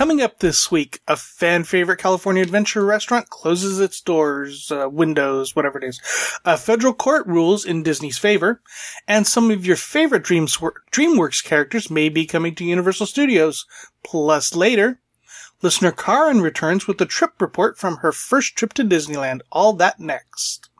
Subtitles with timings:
[0.00, 5.54] coming up this week, a fan favorite California adventure restaurant closes its doors, uh, windows,
[5.54, 6.00] whatever it is.
[6.42, 8.62] A federal court rules in Disney's favor,
[9.06, 13.66] and some of your favorite Dreams, DreamWorks characters may be coming to Universal Studios.
[14.02, 15.02] Plus, later,
[15.60, 19.42] listener Karen returns with a trip report from her first trip to Disneyland.
[19.52, 20.70] All that next.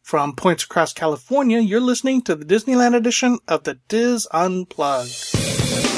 [0.00, 5.91] From points across California, you're listening to the Disneyland edition of the Dis Unplugged.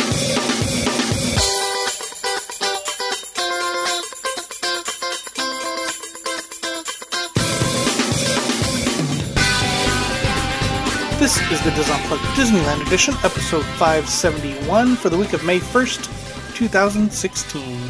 [11.24, 16.54] This is the Dis Unplugged Disneyland Edition, episode 571 for the week of May 1st,
[16.54, 17.80] 2016.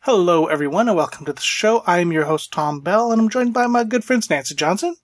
[0.00, 1.84] Hello, everyone, and welcome to the show.
[1.86, 4.96] I am your host, Tom Bell, and I'm joined by my good friends Nancy Johnson.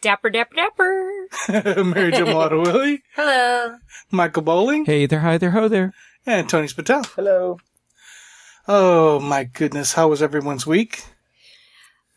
[0.00, 1.28] Dapper, dapper, dapper.
[1.84, 3.02] Mary Jo Mulatto Willie.
[3.14, 3.76] Hello.
[4.10, 4.84] Michael Bowling.
[4.84, 5.92] Hey there, hi there, ho there.
[6.24, 7.06] And Tony Spatel.
[7.14, 7.58] Hello.
[8.68, 11.04] Oh my goodness, how was everyone's week?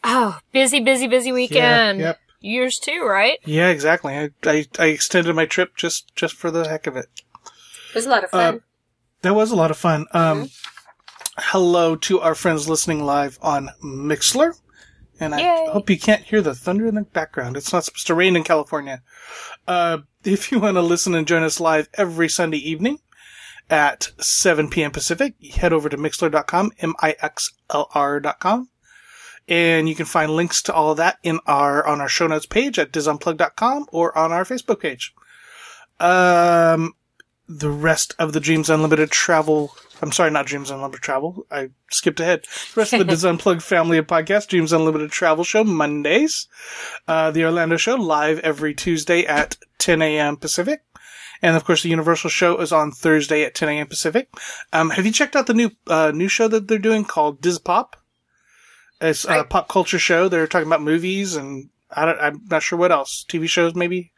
[0.03, 1.99] Oh, busy, busy, busy weekend.
[1.99, 2.19] Yeah, yep.
[2.41, 3.37] Yours too, right?
[3.45, 4.15] Yeah, exactly.
[4.17, 7.07] I, I, I extended my trip just just for the heck of it.
[7.89, 8.55] It was a lot of fun.
[8.55, 8.59] Uh,
[9.21, 10.05] that was a lot of fun.
[10.13, 10.49] Um,
[11.37, 14.53] hello to our friends listening live on Mixlr.
[15.19, 15.67] And I Yay.
[15.71, 17.57] hope you can't hear the thunder in the background.
[17.57, 19.01] It's not supposed to rain in California.
[19.67, 22.99] Uh, if you want to listen and join us live every Sunday evening
[23.69, 24.91] at 7 p.m.
[24.91, 28.69] Pacific, head over to mixlr.com, M-I-X-L-R.com.
[29.47, 32.45] And you can find links to all of that in our, on our show notes
[32.45, 35.13] page at disunplug.com or on our Facebook page.
[35.99, 36.93] Um,
[37.47, 39.75] the rest of the Dreams Unlimited travel.
[40.01, 41.45] I'm sorry, not Dreams Unlimited travel.
[41.51, 42.43] I skipped ahead.
[42.73, 46.47] The rest of the Dis Unplugged family of podcasts, Dreams Unlimited travel show Mondays.
[47.07, 50.37] Uh, the Orlando show live every Tuesday at 10 a.m.
[50.37, 50.81] Pacific.
[51.41, 53.87] And of course, the Universal show is on Thursday at 10 a.m.
[53.87, 54.29] Pacific.
[54.73, 57.59] Um, have you checked out the new, uh, new show that they're doing called Dis
[57.59, 57.95] Pop?
[59.01, 60.27] It's a pop culture show.
[60.27, 63.25] They're talking about movies and I don't, I'm not sure what else.
[63.29, 64.11] TV shows maybe?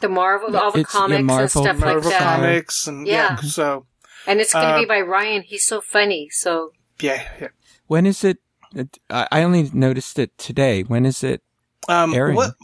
[0.00, 2.20] the Marvel, all the It's- yeah, comics and Marvel- stuff like Marvel that.
[2.20, 3.14] comics and yeah.
[3.14, 3.36] Yeah.
[3.48, 3.86] so
[4.28, 5.42] And it's going to Uh, be by Ryan.
[5.42, 6.28] He's so funny.
[6.30, 7.48] So yeah, yeah.
[7.86, 8.38] When is it?
[8.74, 10.82] it- I I only noticed it today.
[10.82, 11.42] When is it?
[11.88, 12.36] Um, Airing.
[12.36, 12.54] what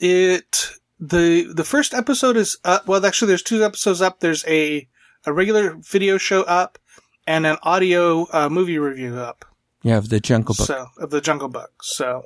[0.00, 2.86] it the the first episode is up.
[2.88, 4.20] Well, actually, there's two episodes up.
[4.20, 4.88] There's a
[5.24, 6.78] a regular video show up
[7.26, 9.44] and an audio uh, movie review up.
[9.84, 10.66] Yeah, of the Jungle Book.
[10.66, 11.82] So of the Jungle Book.
[11.82, 12.24] So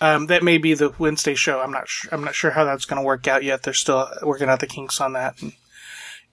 [0.00, 1.60] um, that may be the Wednesday show.
[1.60, 2.10] I'm not sure.
[2.14, 3.62] I'm not sure how that's going to work out yet.
[3.62, 5.52] They're still working out the kinks on that and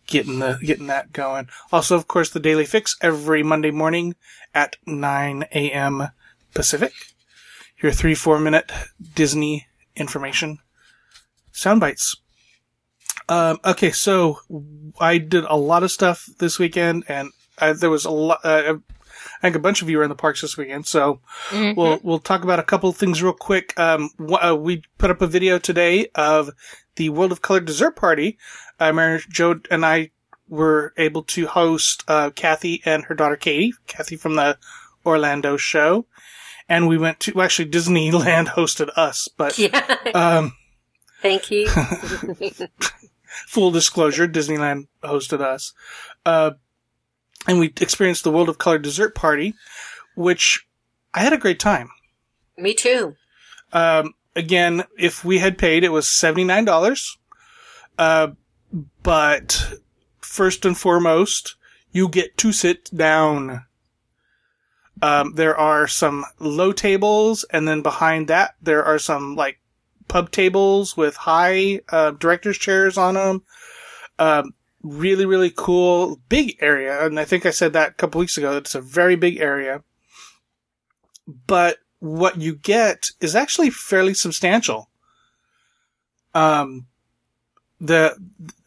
[0.07, 1.47] getting the getting that going.
[1.71, 4.16] Also, of course, the Daily Fix every Monday morning
[4.53, 6.09] at 9 a.m.
[6.53, 6.93] Pacific.
[7.81, 8.71] Your three four minute
[9.16, 10.59] Disney information
[11.51, 12.16] sound bites.
[13.27, 14.39] Um, okay, so
[14.99, 18.39] I did a lot of stuff this weekend, and uh, there was a lot.
[18.43, 18.75] Uh,
[19.39, 21.75] I think a bunch of you were in the parks this weekend, so Mhm.
[21.75, 23.77] we'll we'll talk about a couple of things real quick.
[23.79, 26.51] Um, wh- uh, we put up a video today of
[26.95, 28.38] the World of Color dessert party.
[28.79, 30.11] Uh, Mary Jo and I
[30.47, 34.57] were able to host uh, Kathy and her daughter Katie, Kathy from the
[35.05, 36.05] Orlando show,
[36.69, 39.97] and we went to well, actually Disneyland hosted us, but yeah.
[40.13, 40.53] um,
[41.22, 41.67] Thank you.
[43.47, 45.73] full disclosure, Disneyland hosted us.
[46.25, 46.51] Uh,
[47.47, 49.53] and we experienced the World of Color dessert party,
[50.16, 50.67] which
[51.13, 51.89] I had a great time.
[52.57, 53.16] Me too.
[53.73, 57.18] Um, again, if we had paid, it was $79.
[57.97, 58.28] Uh,
[59.03, 59.79] but
[60.19, 61.56] first and foremost,
[61.91, 63.66] you get to sit down.
[65.01, 69.59] Um, there are some low tables, and then behind that, there are some like
[70.07, 73.44] pub tables with high uh, director's chairs on them.
[74.19, 74.53] Um,
[74.84, 78.57] really, really cool, big area, and I think I said that a couple weeks ago.
[78.57, 79.84] It's a very big area,
[81.47, 84.89] but what you get is actually fairly substantial.
[86.33, 86.87] Um,
[87.79, 88.15] the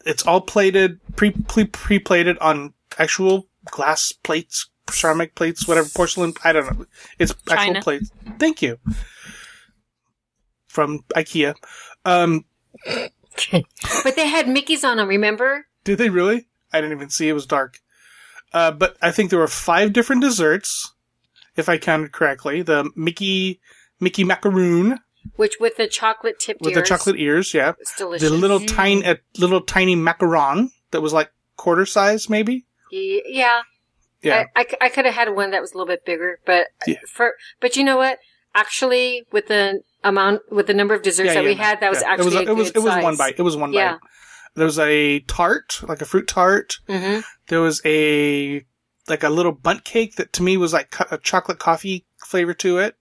[0.05, 6.33] it's all plated, pre pre pre plated on actual glass plates, ceramic plates, whatever porcelain.
[6.43, 6.85] I don't know.
[7.17, 8.11] It's actual plates.
[8.39, 8.79] Thank you.
[10.67, 11.55] From IKEA.
[12.05, 12.45] Um,
[14.03, 15.67] But they had Mickey's on them, remember?
[15.83, 16.47] Did they really?
[16.73, 17.29] I didn't even see.
[17.29, 17.79] It was dark.
[18.53, 20.93] Uh, but I think there were five different desserts,
[21.59, 22.61] if I counted correctly.
[22.61, 23.59] The Mickey
[23.99, 24.99] Mickey macaroon
[25.35, 26.81] Which with the chocolate tipped with ears.
[26.81, 27.73] the chocolate ears, yeah.
[27.79, 28.29] It's delicious.
[28.29, 32.65] The little tiny, a little tiny macaron that was like quarter size, maybe.
[32.91, 33.61] Yeah.
[34.21, 34.45] Yeah.
[34.55, 36.97] I, I, I could have had one that was a little bit bigger, but Yeah.
[37.07, 38.19] for but you know what?
[38.55, 42.01] Actually, with the amount with the number of desserts Yeah, that we had, that was
[42.01, 43.03] actually it was, a it was good it was size.
[43.03, 43.35] one bite.
[43.37, 43.91] It was one Yeah.
[43.93, 43.99] bite.
[44.55, 46.79] There was a tart, like a fruit tart.
[46.87, 48.65] hmm There was a
[49.09, 52.77] like a little Bundt cake that to me was like a chocolate coffee flavor to
[52.79, 52.95] it.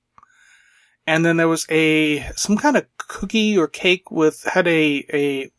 [1.06, 5.50] And then there was a some kind of cookie or cake with had a a.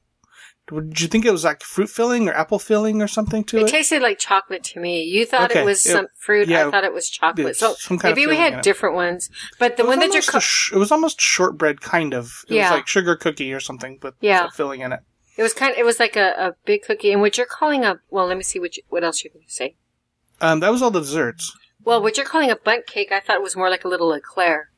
[0.71, 3.63] Did you think it was like fruit filling or apple filling or something to It
[3.63, 3.67] it?
[3.69, 5.01] tasted like chocolate to me.
[5.01, 6.47] You thought Okay, it was it- some fruit.
[6.47, 7.55] yeah, I thought it was chocolate.
[7.55, 9.31] So some kind of maybe we had different ones.
[9.57, 12.45] But the one that you're co- sh- it was almost shortbread kind of.
[12.47, 12.69] It Yeah.
[12.69, 14.49] was like sugar cookie or something, but Yeah.
[14.51, 14.99] filling in it.
[15.37, 15.71] it was kind.
[15.71, 18.37] Of, It was like a, a big cookie, and what you're calling a well, let
[18.37, 19.75] me see what you, what else you're going to say.
[20.41, 21.55] Um, that was all the desserts.
[21.83, 24.11] Well, what you're calling a Bundt cake, I thought it was more like a little
[24.13, 24.69] eclair.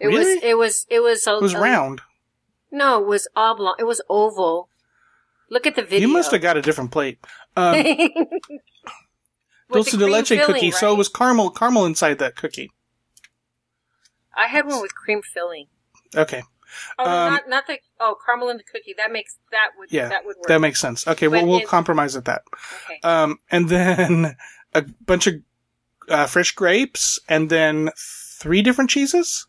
[0.00, 0.26] It was.
[0.42, 0.86] It was.
[0.88, 1.26] It was.
[1.26, 2.02] A, It was a- round.
[2.70, 3.74] No, it was oblong.
[3.78, 4.68] It was oval.
[5.50, 6.06] Look at the video.
[6.06, 7.18] You must have got a different plate.
[7.56, 7.74] Um,
[9.72, 10.70] dulce the de leche filling, cookie.
[10.70, 12.70] So it was caramel, caramel inside that cookie.
[14.36, 15.66] I had one with cream filling.
[16.14, 16.42] Okay,
[16.98, 18.94] Oh, Um, not not the oh caramel in the cookie.
[18.96, 20.46] That makes that would Yeah, that would work.
[20.48, 21.06] that makes sense.
[21.08, 22.42] Okay, well But we'll it- compromise at that.
[22.84, 23.00] okay.
[23.02, 24.36] Um, and then
[24.74, 25.34] a bunch of
[26.08, 29.46] uh, fresh grapes, and then three different cheeses.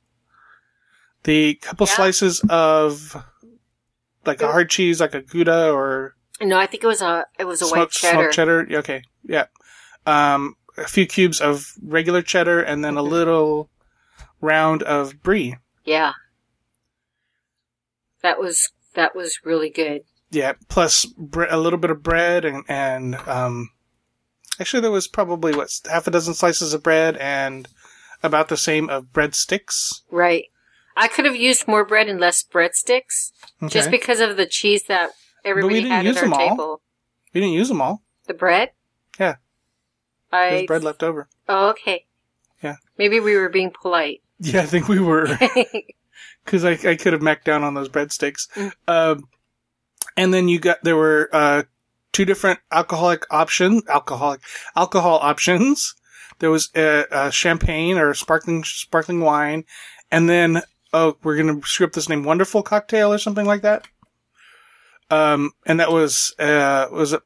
[1.24, 1.94] The couple Yeah.
[1.96, 3.24] slices of
[4.26, 7.44] like a hard cheese, like a Gouda or no, I think it was a it
[7.46, 8.22] was a white cheddar.
[8.22, 8.68] smoked cheddar.
[8.80, 9.46] Okay, yeah.
[10.06, 13.70] Um, a few cubes of regular cheddar, and then a little
[14.40, 15.58] round of brie.
[15.84, 16.14] Yeah,
[18.22, 20.02] that was that was really good.
[20.32, 23.70] Yeah, plus bre- a little bit of bread and and um,
[24.60, 27.68] actually there was probably what half a dozen slices of bread and
[28.24, 30.02] about the same of breadsticks.
[30.12, 30.46] Right.
[30.98, 33.32] I could have used more bread and less breadsticks,
[33.64, 33.72] Okay.
[33.72, 35.12] just because of the cheese that
[35.46, 36.50] everybody had at our all.
[36.50, 36.82] table.
[37.34, 38.04] we didn't use them all.
[38.28, 38.72] The bread.
[39.20, 39.36] Yeah.
[40.32, 40.66] There's I.
[40.66, 41.30] bread left over.
[41.48, 42.06] Oh, okay.
[42.62, 42.76] Yeah.
[42.98, 44.22] Maybe we were being polite.
[44.42, 45.28] Yeah, I think we were
[46.46, 48.48] because I, I could have macked down on those breadsticks.
[48.54, 48.72] Mm.
[48.88, 49.24] Um,
[50.16, 51.64] and then you got there were uh,
[52.20, 54.42] two different alcoholic option alcoholic
[54.76, 55.96] alcohol options.
[56.40, 59.64] There was a, a champagne or sparkling sparkling wine,
[60.12, 60.62] and then
[60.92, 63.88] oh, we're gonna screw up this name, wonderful cocktail or something like that.
[65.10, 67.22] Um, and that was uh was it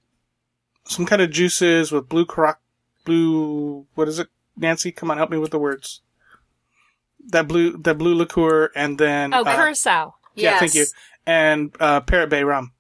[0.86, 2.62] some kind of juices with blue croc
[3.04, 4.28] blue what is it?
[4.56, 6.02] Nancy, come on, help me with the words.
[7.30, 10.14] That blue that blue liqueur, and then Oh, uh, curacao.
[10.36, 10.86] yeah, thank you.
[11.26, 12.74] And uh, Parrot Bay rum.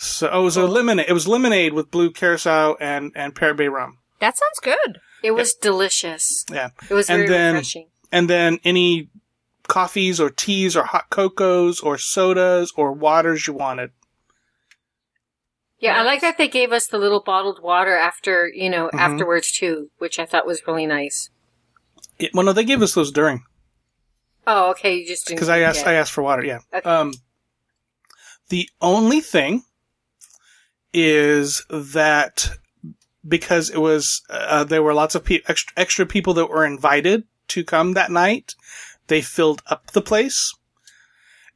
[0.00, 1.06] So oh, it was a lemonade.
[1.08, 3.98] It was lemonade with blue curacao and and Parrot Bay rum.
[4.20, 5.00] That sounds good.
[5.22, 6.44] It was delicious.
[6.50, 7.88] Yeah, It was And very then- refreshing.
[8.12, 9.08] and then any
[9.66, 13.90] coffees or teas or hot cocos or sodas or waters you wanted.
[15.80, 18.98] Yeah, I like that they gave us the little bottled water after, you know, Mhm.
[18.98, 21.30] afterwards too, which I thought was really nice.
[22.18, 23.44] It, well, no, they gave us those during
[24.46, 24.94] Oh, okay.
[24.96, 25.80] You just because I asked.
[25.80, 26.42] get- I asked for water.
[26.44, 26.60] Yeah.
[26.72, 26.88] Okay.
[26.88, 27.12] Um,
[28.48, 29.64] the only thing
[30.92, 32.50] is that
[33.26, 37.24] because it was uh, there were lots of pe- extra, extra people that were invited
[37.48, 38.54] to come that night,
[39.08, 40.54] they filled up the place,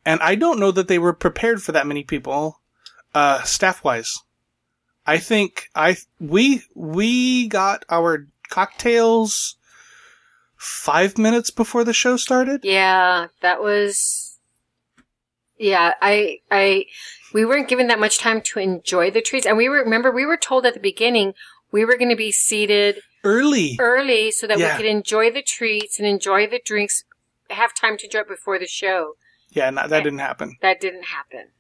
[0.05, 2.61] and I don't know that they were prepared for that many people,
[3.15, 4.13] uh, staff wise.
[5.07, 9.57] I think I we we got our cocktails
[10.57, 12.61] five minutes before the show started.
[12.65, 14.22] Yeah, that was.
[15.63, 16.87] Yeah, I, I,
[17.33, 20.27] we weren't given that much time to enjoy the treats, and we were remember we
[20.27, 21.35] were told at the beginning
[21.71, 23.77] we were going to be seated Early.
[23.79, 24.73] early so that Yeah.
[24.73, 27.05] we could enjoy the treats and enjoy the drinks,
[27.49, 29.15] have time to enjoy it before the show.
[29.51, 30.57] Yeah, that didn't happen.
[30.63, 31.51] That didn't happen.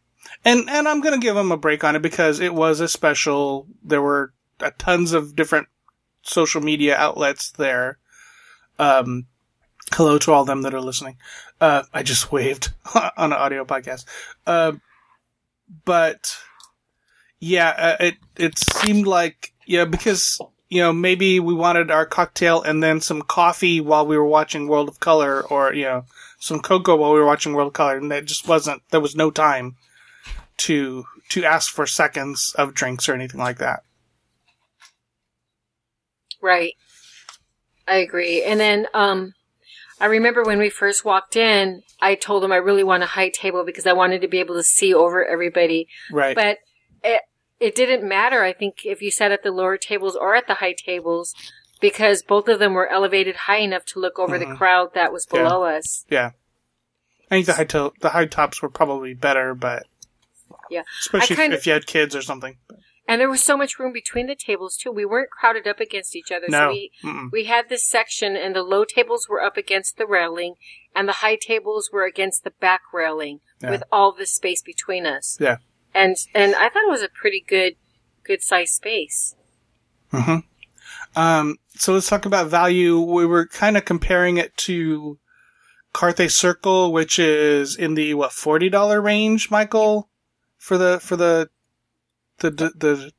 [0.44, 3.68] And and I'm gonna give them a break on it because it was a special.
[3.84, 5.68] There were uh, tons of different
[6.22, 7.98] social media outlets there.
[8.80, 9.26] Um,
[9.94, 11.16] hello to all them that are listening.
[11.60, 14.04] Uh, I just waved on an audio podcast.
[14.46, 14.72] Uh,
[15.84, 16.36] but
[17.40, 22.62] yeah, uh, it it seemed like yeah because you know maybe we wanted our cocktail
[22.62, 26.04] and then some coffee while we were watching World of Color or you know
[26.38, 29.16] some cocoa while we were watching World of Color and that just wasn't there was
[29.16, 29.76] no time
[30.58, 33.82] to to ask for seconds of drinks or anything like that.
[36.40, 36.74] Right.
[37.86, 38.42] I agree.
[38.44, 39.34] And then, um,
[40.02, 43.28] I remember when we first walked in, I told him I really want a high
[43.30, 45.86] table because I wanted to be able to see over everybody.
[46.10, 46.34] Right.
[46.34, 46.58] But
[47.04, 47.22] it,
[47.60, 50.54] it didn't matter, I think, if you sat at the lower tables or at the
[50.54, 51.32] high tables
[51.80, 54.48] because both of them were elevated high enough to look over Mhm.
[54.50, 55.42] the crowd that was Yeah.
[55.44, 56.04] below us.
[56.10, 56.30] yeah.
[57.30, 59.84] I think the high to- the high tops were probably better, but
[60.68, 60.82] Yeah.
[61.00, 62.58] especially if, if you had kids or something.
[63.08, 64.92] And there was so much room between the tables too.
[64.92, 66.46] We weren't crowded up against each other.
[66.48, 66.68] So No.
[66.68, 67.30] we, Mm-mm.
[67.32, 70.54] we had this section and the low tables were up against the railing
[70.94, 73.70] and the high tables were against the back railing Yeah.
[73.70, 75.36] with all the space between us.
[75.40, 75.56] Yeah.
[75.94, 77.74] And, and I thought it was a pretty good,
[78.24, 79.34] good sized space.
[80.10, 80.36] hmm
[81.16, 83.00] Um, so let's talk about value.
[83.00, 85.18] We were kind of comparing it to
[85.92, 90.08] Carthay Circle, which is in the what forty dollar range, Michael,
[90.56, 91.50] for the for the
[92.42, 93.12] the the, the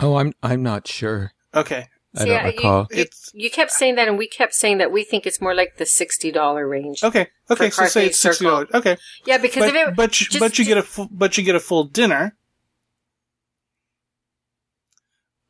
[0.00, 1.32] Oh, I'm I'm not sure.
[1.54, 1.86] okay.
[2.16, 2.86] I See, don't I- you- recall.
[2.90, 5.54] You, It's- you kept saying that, and we kept saying that we think it's more
[5.54, 7.04] like the sixty dollar range.
[7.04, 8.68] Okay, okay, so say it's sixty dollars.
[8.72, 11.36] Okay, Yeah, because but if it, but you, just- but you get a full, but
[11.36, 12.34] you get a full dinner.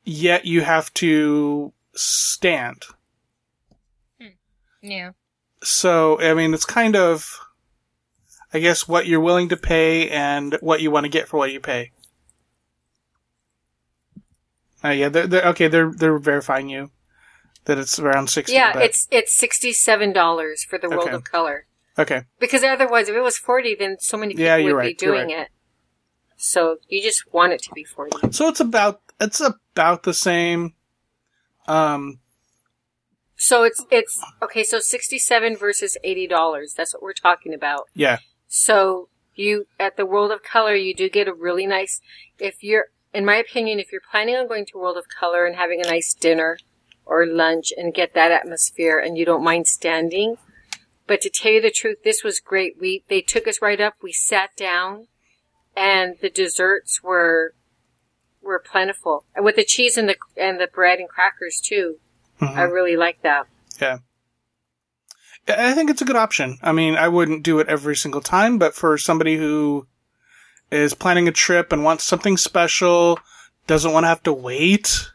[0.04, 2.84] Yet you have to stand.
[4.20, 4.26] Hmm.
[4.82, 5.10] Yeah.
[5.62, 7.38] So, I mean, it's kind of,
[8.54, 11.52] I guess, what you're willing to pay and what you want to get for what
[11.52, 11.90] you pay.
[14.84, 15.68] Uh, yeah, they're, they're okay.
[15.68, 16.90] They're they're verifying you
[17.64, 18.54] that it's around sixty.
[18.54, 21.14] yeah, but- it's it's sixty seven dollars for the World Okay.
[21.16, 21.66] of Color.
[21.98, 22.22] okay.
[22.38, 25.30] Because otherwise, if it was forty, then so many people Yeah, would right, be doing
[25.30, 25.48] it.
[26.36, 28.16] So you just want it to be forty.
[28.30, 30.74] So it's about it's about the same.
[31.66, 32.20] Um,
[33.36, 34.62] So it's it's okay.
[34.64, 36.74] So sixty seven versus eighty dollars.
[36.76, 37.88] That's what we're talking about.
[37.94, 42.00] yeah, So you at the World of Color, you do get a really nice.
[42.38, 45.56] If you're, in my opinion, if you're planning on going to World of Color and
[45.56, 46.58] having a nice dinner
[47.06, 50.36] or lunch and get that atmosphere, and you don't mind standing,
[51.06, 52.76] but to tell you the truth, this was great.
[52.80, 53.94] We they took us right up.
[54.02, 55.08] We sat down,
[55.76, 57.54] and the desserts were
[58.42, 61.96] were plentiful, and with the cheese and the and the bread and crackers too.
[62.40, 62.56] Mhm.
[62.56, 63.46] I really like that.
[63.80, 63.98] yeah.
[65.48, 66.58] I think it's a good option.
[66.62, 69.86] I mean, I wouldn't do it every single time, but for somebody who
[70.70, 73.18] is planning a trip and wants something special,
[73.66, 75.10] doesn't want to have to wait.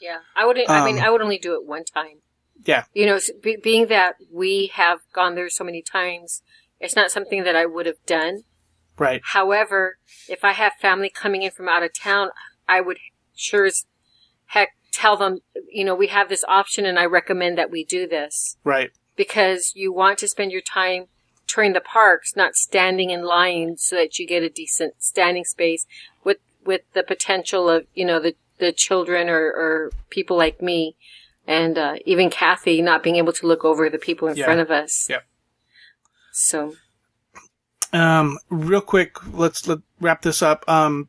[0.00, 0.58] Yeah, I would.
[0.68, 2.20] I mean, Um, I would only do it one time.
[2.64, 2.84] Yeah.
[2.92, 6.42] You know, be, being that we have gone there so many times,
[6.80, 8.42] it's not something that I would have done.
[8.98, 9.20] Right.
[9.24, 9.98] However,
[10.28, 12.30] if I have family coming in from out of town,
[12.68, 12.98] I would
[13.34, 13.84] sure as
[14.46, 18.06] heck tell them, you know, we have this option, and I recommend that we do
[18.06, 18.90] this Right.
[19.14, 21.06] because you want to spend your time
[21.46, 25.86] touring the parks, not standing in line, so that you get a decent standing space
[26.24, 30.96] with with the potential of you know the the children or, or people like me
[31.46, 34.46] and uh, even Kathy not being able to look over the people in Yeah.
[34.46, 35.06] front of us.
[35.08, 35.24] Yep.
[36.32, 36.74] So
[37.92, 40.64] Um, real quick, let's let wrap this up.
[40.68, 41.08] Um,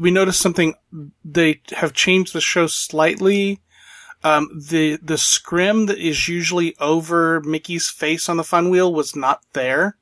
[0.00, 0.74] we noticed something.
[1.24, 3.60] They have changed the show slightly.
[4.24, 9.14] Um, the the scrim that is usually over Mickey's face on the fun wheel was
[9.14, 9.96] not there,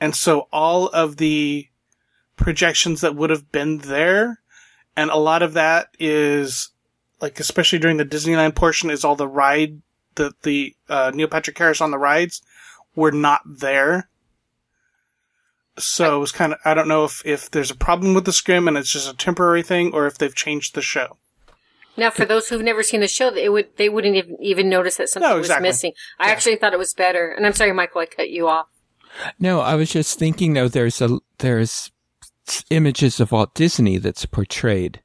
[0.00, 1.68] and so all of the
[2.36, 4.40] projections that would have been there,
[4.96, 6.70] and a lot of that is
[7.20, 9.82] like especially during the Disneyland portion is all the ride
[10.14, 12.40] the the uh, Neil Patrick Harris on the rides
[12.94, 14.08] were not there.
[15.78, 18.32] So it was kind of, I don't know if, if there's a problem with the
[18.32, 21.16] scrim and it's just a temporary thing or if they've changed the show.
[21.96, 24.96] Now, for those who've never seen the show, it would they wouldn't even, even notice
[24.96, 25.66] that something No, exactly.
[25.68, 25.92] was missing.
[26.18, 26.32] I Yeah.
[26.32, 28.68] actually thought it was better, and I'm sorry, Michael, I cut you off.
[29.38, 30.68] No, I was just thinking though.
[30.68, 31.90] There's a there's
[32.70, 35.02] images of Walt Disney that's portrayed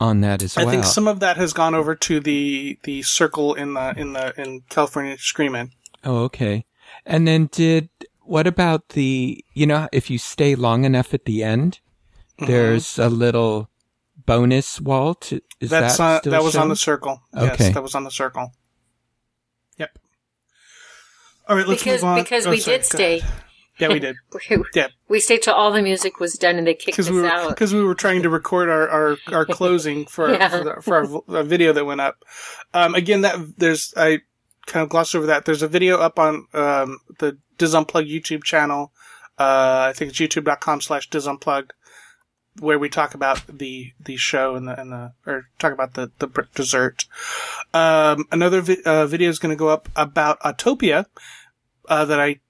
[0.00, 0.62] on that as well.
[0.62, 0.72] I well.
[0.74, 4.32] think some of that has gone over to the, the circle in the, in the,
[4.40, 5.72] in California Screamin'.
[6.04, 6.66] Oh, okay.
[7.04, 7.88] And then did
[8.20, 11.80] what about the you know if you stay long enough at the end,
[12.40, 12.52] Mm-hmm.
[12.52, 13.68] there's a little
[14.28, 15.32] bonus Walt.
[15.32, 17.22] Is That's that on, still that was on the circle.
[17.36, 17.56] Okay.
[17.64, 18.52] Yes, that was on the circle.
[19.78, 19.98] Yep.
[21.48, 22.22] All right, let's because move on.
[22.22, 23.18] because Oh, we sorry, did stay.
[23.18, 23.32] ahead.
[23.80, 24.16] Yeah, we did.
[24.50, 24.88] We, Yeah.
[25.08, 27.28] we stayed till all the music was done and they kicked us because we were
[27.28, 27.48] out.
[27.50, 30.48] because we were trying to record our our, our closing for Yeah.
[30.48, 32.16] for, the, for our, v- uh video that went up.
[32.74, 34.20] Um, again, that there's I
[34.66, 35.44] kind of glossed over that.
[35.44, 38.92] There's a video up on um, the Dis Unplugged YouTube channel.
[39.38, 41.72] Uh, I think it's youtube.com slash Dis Unplugged,
[42.60, 46.10] where we talk about the the show and the and the or talk about the
[46.18, 47.04] the dessert.
[47.74, 51.06] Um, another vi- uh, video is going to go up about Autopia
[51.88, 52.40] uh, that I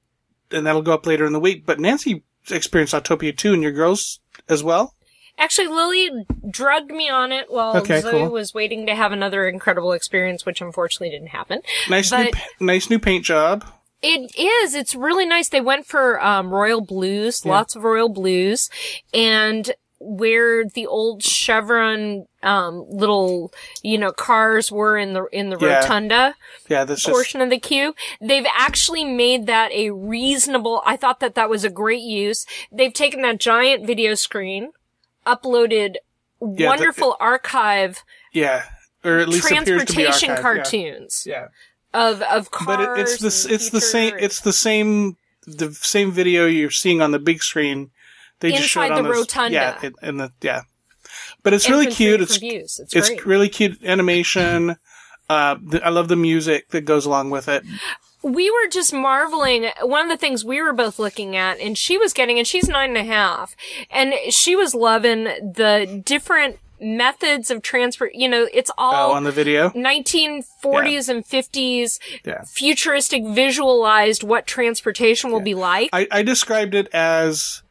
[0.51, 1.65] and that'll go up later in the week.
[1.67, 4.95] But Nancy experienced Autopia too, and your girls as well.
[5.41, 6.11] Actually, Lily
[6.51, 8.29] drugged me on it while Okay, Zoe cool.
[8.31, 11.61] was waiting to have another incredible experience, which unfortunately didn't happen.
[11.89, 13.65] Nice new, pa- nice new paint job.
[14.03, 14.75] It is.
[14.75, 15.49] It's really nice.
[15.49, 18.69] They went for um, royal blues, lots of royal blues,
[19.15, 23.53] and where the old chevron um, little
[23.83, 25.81] you know cars were in the in the Yeah.
[25.81, 26.35] rotunda
[26.69, 30.83] Yeah, just portion of the queue, they've actually made that a reasonable.
[30.87, 32.47] I thought that that was a great use.
[32.71, 34.71] They've taken that giant video screen,
[35.27, 35.97] uploaded
[36.41, 38.65] the- wonderful archive Yeah,
[39.05, 40.43] or at least appears to be transportation archived, yeah.
[40.43, 41.49] cartoons Yeah,
[41.93, 42.67] of of cars.
[42.67, 47.01] but it, it's the it's the same it's the same the same video you're seeing
[47.03, 47.91] on the big screen.
[48.41, 49.55] They just show it Inside on the this- rotunda.
[49.55, 50.63] Yeah, in, in the yeah.
[51.43, 52.21] But it's really infantry cute.
[52.21, 52.81] It's views.
[52.81, 54.77] It's, it's really cute animation.
[55.31, 57.63] Uh, the, I love the music that goes along with it.
[58.23, 59.69] we were just marveling.
[59.83, 62.69] One of the things we were both looking at, and she was getting, and she's
[62.69, 63.55] nine and a half,
[63.91, 68.15] and she was loving the different methods of transport.
[68.15, 69.71] You know, it's Oh, all on the video.
[69.71, 72.43] 1940s and 50s Yeah.
[72.45, 75.91] futuristic visualized what transportation will be like.
[75.93, 77.63] I, I described it as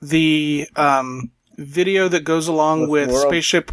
[0.00, 3.72] the um, video that goes along With with, World- spaceship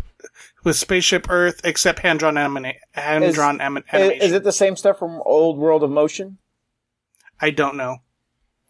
[0.64, 4.22] with spaceship Earth, except hand drawn anima- hand drawn anim- animation.
[4.22, 6.38] Is it the same stuff from Old World of Motion?
[7.42, 7.98] I don't know.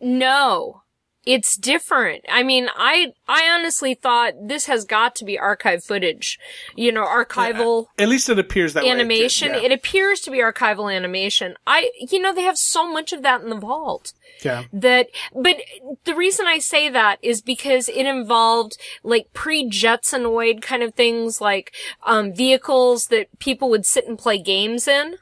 [0.02, 0.82] No.
[1.26, 2.26] It's different.
[2.30, 6.38] I mean, I I honestly thought this has got to be archive footage.
[6.76, 9.54] You know, archival At least it appears that animation.
[9.54, 9.64] way.
[9.64, 11.56] It appears to be archival animation.
[11.66, 14.12] I you know, they have so much of that in the vault.
[14.44, 14.64] Yeah.
[14.74, 15.58] that but
[16.06, 21.74] the reason I say that is because it involved like pre-Jetsanoid kind of things like
[22.04, 25.18] um vehicles that people would sit and play games in.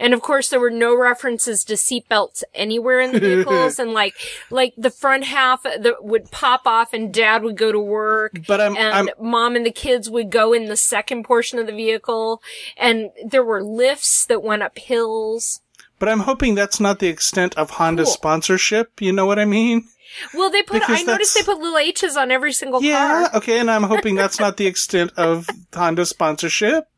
[0.00, 4.14] And of course there were no references to seatbelts anywhere in the vehicles and like
[4.48, 8.60] like the front half that would pop off and dad would go to work But
[8.60, 11.72] I'm, and I'm mom and the kids would go in the second portion of the
[11.72, 12.40] vehicle
[12.76, 15.62] and there were lifts that went up hills.
[15.98, 18.12] But I'm hoping that's not the extent of Honda Cool.
[18.12, 19.00] sponsorship.
[19.00, 19.88] You know what I mean?
[20.34, 20.80] Well, they put.
[20.80, 22.88] Because I noticed they put little H's on every single car.
[22.88, 23.28] Yeah.
[23.30, 23.36] car.
[23.38, 26.88] Okay, and I'm hoping that's not the extent of Honda sponsorship.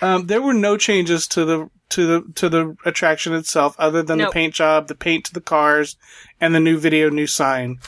[0.00, 4.18] Um, there were no changes to the to the to the attraction itself, other than
[4.18, 4.28] Nope.
[4.28, 5.96] the paint job, the paint to the cars,
[6.40, 7.78] and the new video, new sign.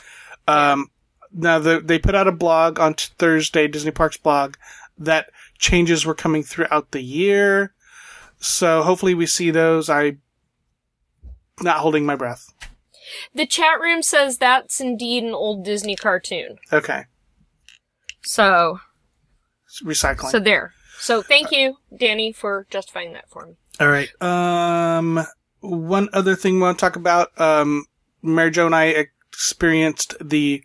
[0.49, 0.91] Um,
[1.33, 4.57] now the, they put out a blog on t- Thursday, Disney Parks blog,
[4.99, 7.73] that changes were coming throughout the year.
[8.41, 9.89] So hopefully we see those.
[9.89, 10.17] I
[11.63, 12.53] not holding my breath.
[13.35, 16.59] The chat room says that's indeed an old Disney cartoon.
[16.73, 17.05] Okay,
[18.23, 18.81] So,
[19.85, 20.31] recycling.
[20.31, 20.73] so there.
[20.99, 23.57] So thank you, Danny, for justifying that for me.
[23.81, 24.11] All right.
[24.23, 25.25] Um,
[25.61, 27.39] one other thing we want to talk about.
[27.41, 27.87] Um,
[28.23, 28.85] Mary Jo and I
[29.33, 30.63] experienced the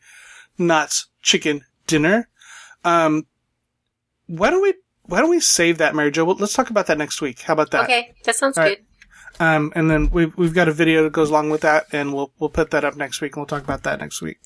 [0.58, 2.28] Knott's chicken dinner.
[2.84, 3.26] Um,
[4.28, 6.26] why don't we, why don't we save that, Mary Jo?
[6.26, 7.40] Well, let's talk about that next week.
[7.42, 7.86] How about that?
[7.86, 8.84] Okay, that sounds All right.
[9.40, 12.32] Um, and then we've, we've got a video that goes along with that and we'll,
[12.40, 14.38] we'll put that up next week and we'll talk about that next week.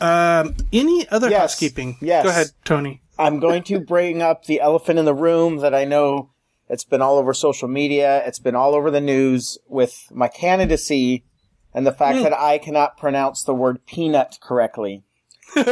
[0.00, 1.40] Um, any other Yes.
[1.52, 1.96] housekeeping?
[2.00, 2.24] Yes.
[2.24, 3.02] Go ahead, Tony.
[3.18, 6.30] I'm going to bring up the elephant in the room that I know
[6.68, 8.22] it's been all over social media.
[8.26, 11.24] It's been all over the news with my candidacy
[11.74, 15.02] and the fact that I cannot pronounce the word peanut correctly.
[15.56, 15.64] Um,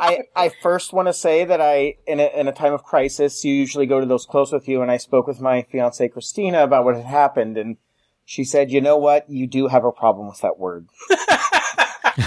[0.00, 3.44] I, I first want to say that I, in a, in a time of crisis,
[3.44, 4.82] you usually go to those close with you.
[4.82, 7.56] And I spoke with my fiance Christina about what had happened.
[7.56, 7.76] And
[8.24, 9.28] she said, you know what?
[9.28, 10.88] You do have a problem with that word.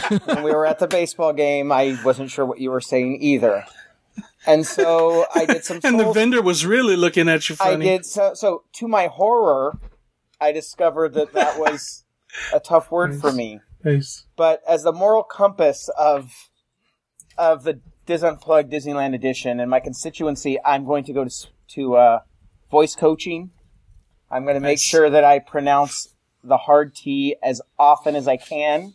[0.26, 3.66] when we were at the baseball game, I wasn't sure what you were saying either.
[4.48, 7.86] And so I did some And the vendor was really looking at you I funny.
[7.86, 8.34] did so.
[8.34, 9.80] So to my horror,
[10.40, 12.04] I discovered that that was
[12.54, 13.60] a tough word for me.
[13.86, 14.26] Nice.
[14.36, 16.50] But as the moral compass of
[17.38, 21.32] of the Dis Unplugged Disneyland Edition and my constituency, I'm going to go to
[21.76, 22.20] to uh,
[22.72, 23.52] voice coaching.
[24.30, 24.84] I'm going to make Nice.
[24.84, 28.94] sure that I pronounce the hard T as often as I can,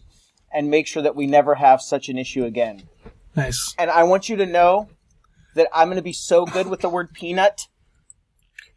[0.53, 2.89] and make sure that we never have such an issue again.
[3.37, 3.75] Nice.
[3.79, 4.89] And I want you to know
[5.55, 7.69] that I'm going to be so good with the word peanut.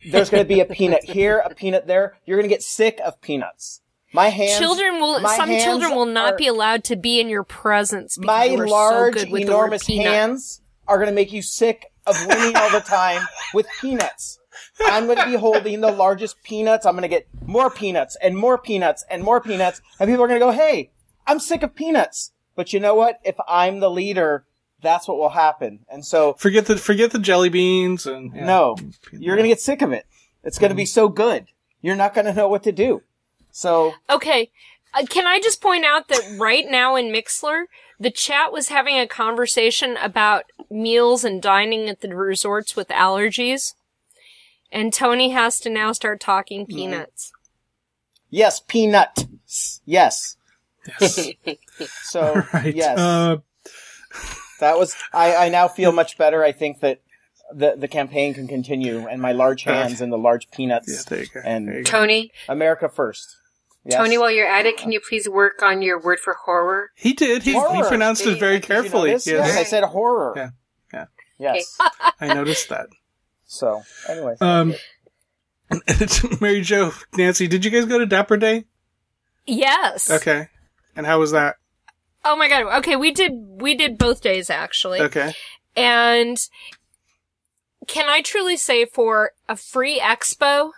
[0.05, 2.17] There's going to be a peanut here, a peanut there.
[2.25, 3.81] You're going to get sick of peanuts.
[4.13, 4.59] My hands.
[4.59, 5.19] children will.
[5.19, 8.27] my Some hands children will not are- be allowed to be in your presence because
[8.27, 10.13] My you are large, so good with enormous the word peanut.
[10.13, 14.39] hands are going to make you sick of winning all the time with peanuts.
[14.85, 16.85] I'm going to be holding the largest peanuts.
[16.85, 19.81] I'm going to get more peanuts and more peanuts and more peanuts.
[19.99, 20.91] And people are going to go, hey,
[21.25, 22.31] I'm sick of peanuts.
[22.55, 23.19] But you know what?
[23.23, 24.45] If I'm the leader,
[24.81, 25.79] that's what will happen.
[25.89, 28.45] And so, Forget the forget the jelly beans and yeah.
[28.45, 28.75] no,
[29.11, 30.05] you're going to get sick of it.
[30.43, 30.87] It's going to be mm.
[30.87, 31.47] so good.
[31.81, 33.01] You're not going to know what to do.
[33.53, 34.49] So, Okay.
[34.93, 37.63] Uh, can I just point out that right now in Mixlr,
[37.99, 43.73] the chat was having a conversation about meals and dining at the resorts with allergies.
[44.71, 46.75] And Tony has to now start talking Mm-hmm.
[46.75, 47.31] peanuts.
[48.29, 49.25] yes, peanut.
[49.85, 50.37] Yes.
[50.99, 51.29] Yes.
[52.03, 52.75] So, right.
[52.75, 52.97] yes.
[52.99, 53.37] Uh,
[54.59, 54.95] That was.
[55.13, 56.43] I, I now feel much better.
[56.43, 57.01] I think that
[57.53, 61.19] the the campaign can continue, and my large hands and the large peanuts yeah, there
[61.23, 61.41] you go.
[61.43, 61.89] And- There you go.
[61.91, 63.35] Tony, America first.
[63.85, 63.97] Yes.
[63.97, 66.91] Tony, while you're at it, can you please work on your word for horror?
[66.95, 67.43] He did.
[67.43, 67.85] He, he Horror.
[67.87, 69.09] pronounced it very Did you carefully.
[69.09, 69.27] notice?
[69.27, 69.47] Yes.
[69.47, 70.33] Yes, I said horror.
[70.37, 70.49] Yeah.
[70.93, 71.05] Yeah.
[71.37, 71.77] Yes.
[72.21, 72.87] I noticed that.
[73.45, 74.35] So, anyway.
[74.39, 74.73] Um,
[76.41, 78.65] Mary Jo, Nancy, did you guys go to Dapper Day?
[79.45, 80.09] Yes.
[80.09, 80.47] Okay.
[80.95, 81.55] And how was that?
[82.23, 82.77] Oh my god.
[82.79, 85.01] Okay, we did we did both days actually.
[85.01, 85.33] Okay.
[85.75, 86.37] And
[87.87, 90.71] can I truly say for a free expo?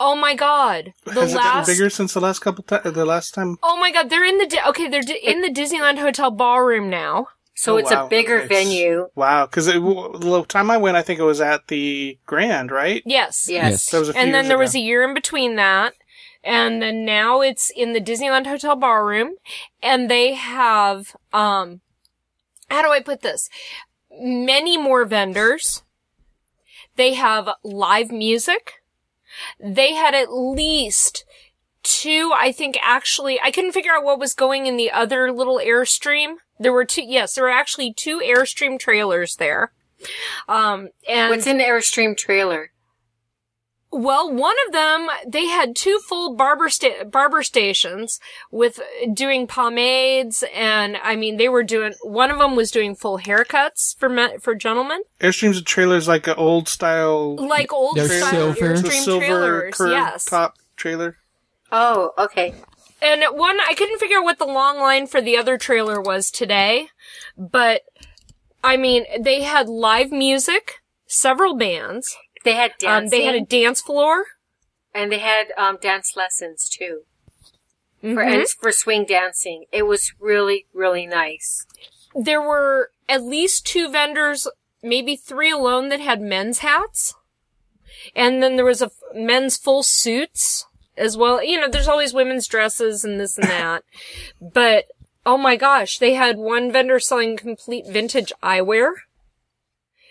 [0.00, 0.92] Oh my god.
[1.04, 2.92] The Has it last gotten bigger since the last couple times?
[2.94, 3.58] The last time?
[3.62, 6.88] Oh my god, they're in the Di- Okay, they're di- in the Disneyland Hotel ballroom
[6.88, 7.28] now.
[7.54, 8.06] So Oh, it's wow.
[8.06, 9.08] a bigger It's- venue.
[9.16, 9.46] Wow.
[9.46, 13.02] Because the time I went, I think it was at the Grand, right?
[13.04, 13.48] Yes.
[13.50, 13.90] Yes.
[13.90, 14.80] That was a few And then years there was ago.
[14.80, 15.94] a year in between that.
[16.44, 19.34] And then now it's in the Disneyland Hotel ballroom.
[19.82, 21.80] And they have, um,
[22.70, 23.50] how do I put this?
[24.20, 25.82] Many more vendors.
[26.94, 28.74] They have live music.
[29.60, 31.24] They had at least
[31.82, 35.58] two, I think actually, I couldn't figure out what was going in the other little
[35.58, 36.36] Airstream.
[36.58, 39.72] There were two, yes, there were actually two Airstream trailers there.
[40.48, 42.70] Um, and What's in the Airstream trailer?
[43.90, 48.20] Well, one of them, they had two full barber sta- barber stations
[48.50, 48.80] with
[49.14, 51.94] doing pomades, and I mean, they were doing.
[52.02, 56.26] One of them was doing full haircuts for me- for gentlemen, Airstreams and trailers like
[56.26, 58.74] an old style, like old They're style silver.
[58.76, 59.74] the Airstream silver trailers.
[59.74, 61.16] curved Yes, top trailer.
[61.72, 62.54] Oh, okay.
[63.00, 66.30] and one I couldn't figure out what the long line for the other trailer was
[66.30, 66.88] today,
[67.36, 67.82] but
[68.62, 72.16] I mean, they had live music, several bands.
[72.44, 73.04] They had dancing.
[73.06, 74.24] Um, they had a dance floor.
[74.94, 77.02] and they had um, dance lessons too
[78.00, 78.32] for Mhm.
[78.40, 79.64] and for swing dancing.
[79.72, 81.66] It was really really nice.
[82.14, 84.48] there were at least two vendors,
[84.82, 87.14] maybe three alone that had men's hats.
[88.16, 90.64] And then there was a f- men's full suits
[90.96, 91.42] as well.
[91.42, 93.84] You know, there's always women's dresses and this and that.
[94.40, 94.86] but
[95.26, 98.92] oh my gosh, they had one vendor selling complete vintage eyewear.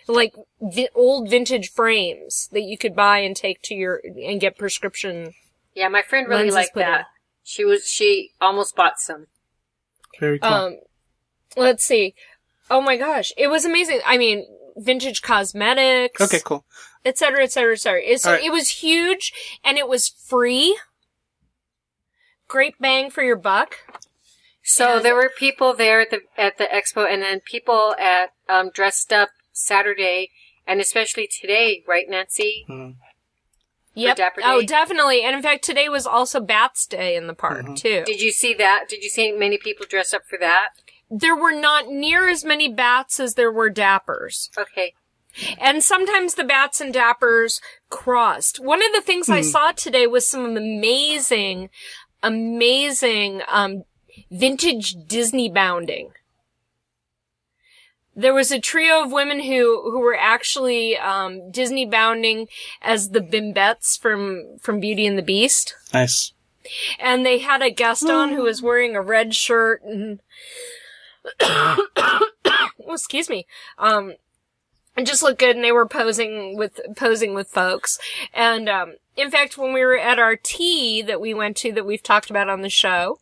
[0.06, 4.56] Like vi- old vintage frames that you could buy and take to your and get
[4.58, 5.34] prescription.
[5.74, 6.88] Yeah, my friend really Lenses liked put in.
[6.92, 7.06] that.
[7.44, 9.26] She was she almost bought some.
[10.20, 10.52] Very cool.
[10.52, 10.76] Um,
[11.56, 12.14] let's see.
[12.70, 14.00] Oh my gosh, it was amazing.
[14.04, 16.20] I mean, vintage cosmetics.
[16.20, 16.64] okay, cool.
[17.04, 18.02] et cetera, et cetera, et cetera.
[18.02, 18.44] It- So All right.
[18.44, 19.32] it was huge
[19.64, 20.76] and it was free.
[22.48, 23.76] Great bang for your buck.
[24.62, 28.32] So And- there were people there at the at the expo, and then people at
[28.48, 30.30] um, dressed up Saturday,
[30.68, 32.64] and especially today, right, Nancy?
[32.68, 32.90] Hmm.
[33.94, 34.16] Yep.
[34.16, 35.22] Dapper Oh, definitely.
[35.24, 37.74] And in fact, today was also Bats Day in the park Mm-hmm.
[37.74, 38.04] too.
[38.06, 38.84] Did you see that?
[38.88, 40.68] Did you see many people dress up for that?
[41.10, 44.50] There were not near as many bats as there were dappers.
[44.56, 44.94] Okay.
[45.58, 48.60] And sometimes the bats and dappers crossed.
[48.62, 51.70] One of the things I saw today was some amazing,
[52.22, 53.84] amazing, um,
[54.30, 56.10] vintage Disney bounding.
[58.18, 62.48] There was a trio of women who, who were actually, um, Disney bounding
[62.82, 65.76] as the Bimbettes from, from Beauty and the Beast.
[65.94, 66.32] Nice.
[66.98, 70.18] And they had a guest on who was wearing a red shirt and,
[71.38, 71.86] oh,
[72.88, 73.46] excuse me,
[73.78, 74.14] um,
[74.96, 78.00] and just looked good and they were posing with, posing with folks.
[78.34, 81.86] And, um, in fact, when we were at our tea that we went to that
[81.86, 83.20] we've talked about on the show,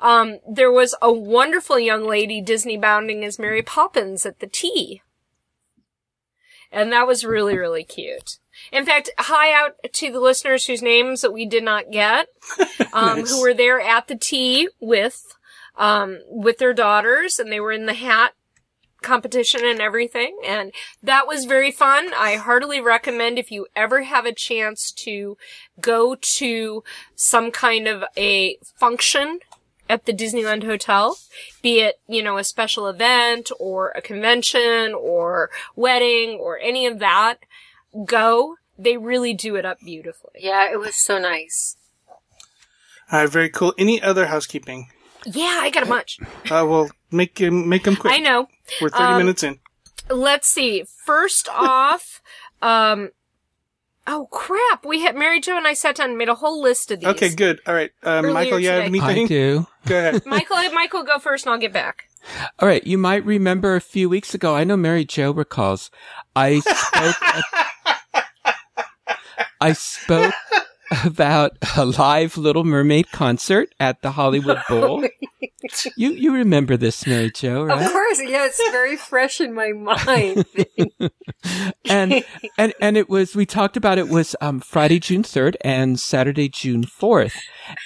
[0.00, 5.02] um, there was a wonderful young lady Disney bounding as Mary Poppins at the tea.
[6.70, 8.38] And that was really, really cute.
[8.72, 12.28] In fact, hi out to the listeners whose names that we did not get,
[12.92, 13.30] um, Nice.
[13.30, 15.34] who were there at the tea with,
[15.76, 18.32] um, with their daughters and they were in the hat
[19.00, 20.38] competition and everything.
[20.44, 22.12] And that was very fun.
[22.16, 25.36] I heartily recommend if you ever have a chance to
[25.80, 26.82] go to
[27.14, 29.38] some kind of a function
[29.88, 31.16] at the Disneyland Hotel,
[31.62, 36.98] be it, you know, a special event or a convention or wedding or any of
[36.98, 37.38] that,
[38.04, 38.56] go.
[38.78, 40.34] They really do it up beautifully.
[40.38, 41.76] Yeah, it was so nice.
[43.10, 43.74] All right, very cool.
[43.78, 44.88] Any other housekeeping?
[45.26, 46.18] Yeah, I got a bunch.
[46.44, 48.12] Uh, well, make him make them quick.
[48.12, 48.46] I know.
[48.80, 49.58] We're thirty Um, minutes in.
[50.10, 50.84] Let's see.
[51.04, 52.20] First off,
[52.62, 53.10] um,
[54.08, 56.90] oh crap, we had Mary Jo and I sat down and made a whole list
[56.90, 57.08] of these.
[57.08, 57.60] Okay, good.
[57.66, 58.98] All right, um, Michael, you have today.
[58.98, 59.24] anything?
[59.24, 59.66] I do.
[59.86, 60.26] Go ahead.
[60.26, 62.08] Michael, Michael, go first, and I'll get back.
[62.58, 62.84] All right.
[62.86, 64.54] You might remember a few weeks ago.
[64.54, 65.90] I know Mary Jo recalls.
[66.34, 67.16] I spoke.
[69.60, 70.34] I spoke
[71.04, 75.06] about a live Little Mermaid concert at the Hollywood Bowl.
[75.96, 77.84] you you remember this, Mary Jo, right?
[77.84, 80.44] Of course, yeah, it's very fresh in my mind.
[81.88, 82.22] And
[82.58, 86.48] and and it was we talked about it was um, Friday June third and Saturday
[86.48, 87.36] June fourth,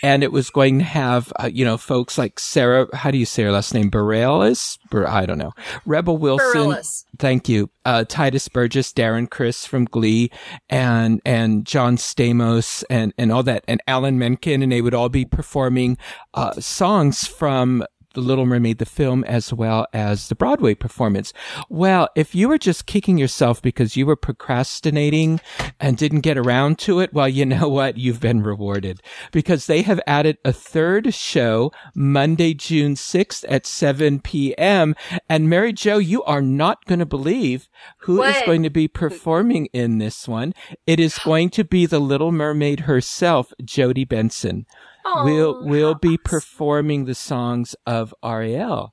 [0.02, 2.88] and it was going to have uh, you know folks like Sarah.
[2.96, 3.90] How do you say her last name?
[3.90, 4.78] Bareilles?
[4.90, 5.52] Bur- I don't know.
[5.86, 6.46] Rebel Wilson.
[6.72, 7.04] Bareilles.
[7.18, 7.70] Thank you.
[7.84, 10.30] Uh, Titus Burgess, Darren Criss from Glee,
[10.68, 15.08] and and John Stamos, and and all that, and Alan Menken, and they would all
[15.08, 15.96] be performing
[16.34, 17.82] uh, songs from
[18.14, 21.32] the Little Mermaid, the film, as well as the Broadway performance.
[21.68, 25.40] Well, if you were just kicking yourself because you were procrastinating
[25.80, 27.98] and didn't get around to it, well, you know what?
[27.98, 29.00] You've been rewarded
[29.32, 34.94] because they have added a third show Monday, June 6th at 7 p.m.
[35.28, 38.46] And Mary Jo, you are not going to believe who is What?
[38.46, 40.54] going to be performing in this one.
[40.86, 44.66] It is going to be the Little Mermaid herself, Jodi Benson
[45.04, 45.64] will Aw.
[45.64, 48.92] will be performing the songs of Ariel.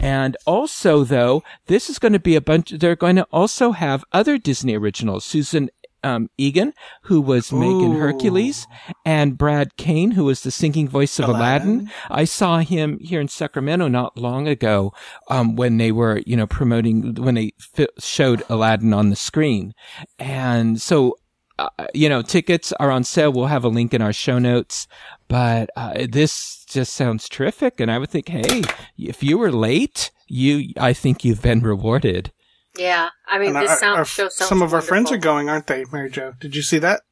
[0.00, 2.70] And also, though, this is going to be a bunch.
[2.70, 5.24] They're going to also have other Disney originals.
[5.24, 5.70] Susan
[6.04, 8.66] um, Egan, who was Megan Hercules,
[9.04, 11.68] and Brad Kane, who was the singing voice of Aladdin.
[11.68, 11.90] Aladdin.
[12.10, 14.92] I saw him here in Sacramento not long ago,
[15.28, 17.52] um, when they were, you know, promoting when they
[17.98, 19.74] showed Aladdin on the screen,
[20.18, 21.16] and so
[21.58, 23.32] uh, you know, tickets are on sale.
[23.32, 24.86] We'll have a link in our show notes.
[25.28, 28.62] But uh, this just sounds terrific, and I would think, hey,
[28.96, 32.32] if you were late, you, I think you've been rewarded.
[32.78, 35.16] Yeah, I mean, And this our- sound, our- show sounds some of our friends are
[35.18, 36.32] going, aren't they, Mary Jo?
[36.40, 37.02] Did you see that?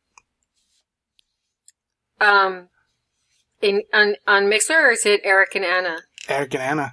[2.20, 2.68] Um,
[3.60, 5.98] in on on Mixer or is it Eric and Anna?
[6.28, 6.92] Eric and Anna.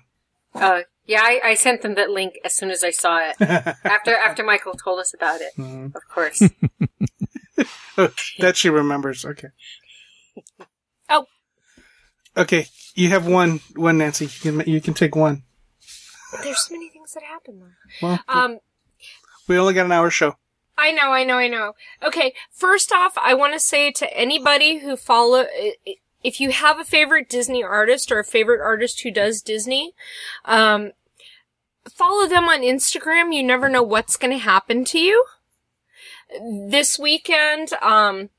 [0.54, 3.36] Uh, yeah, I, I sent them that link as soon as I saw it.
[3.86, 5.96] after after Michael told us about it, Mhm.
[5.96, 6.42] of course.
[8.39, 9.26] that she remembers.
[9.26, 9.50] Okay.
[11.10, 11.26] Oh.
[12.36, 13.60] Okay, you have one.
[13.76, 14.26] One, Nancy.
[14.26, 15.44] You can, you can take one.
[16.42, 18.08] There's so many things that happen though.
[18.08, 18.60] Well, Um,
[19.48, 20.38] we only got an hour show.
[20.76, 21.74] I know, I know, I know.
[22.02, 25.46] Okay, first off, I want to say to anybody who follow,
[26.24, 29.94] if you have a favorite Disney artist or a favorite artist who does Disney,
[30.46, 30.92] um,
[31.92, 33.36] follow them on Instagram.
[33.36, 35.26] You never know what's going to happen to you.
[36.41, 38.30] This weekend, um,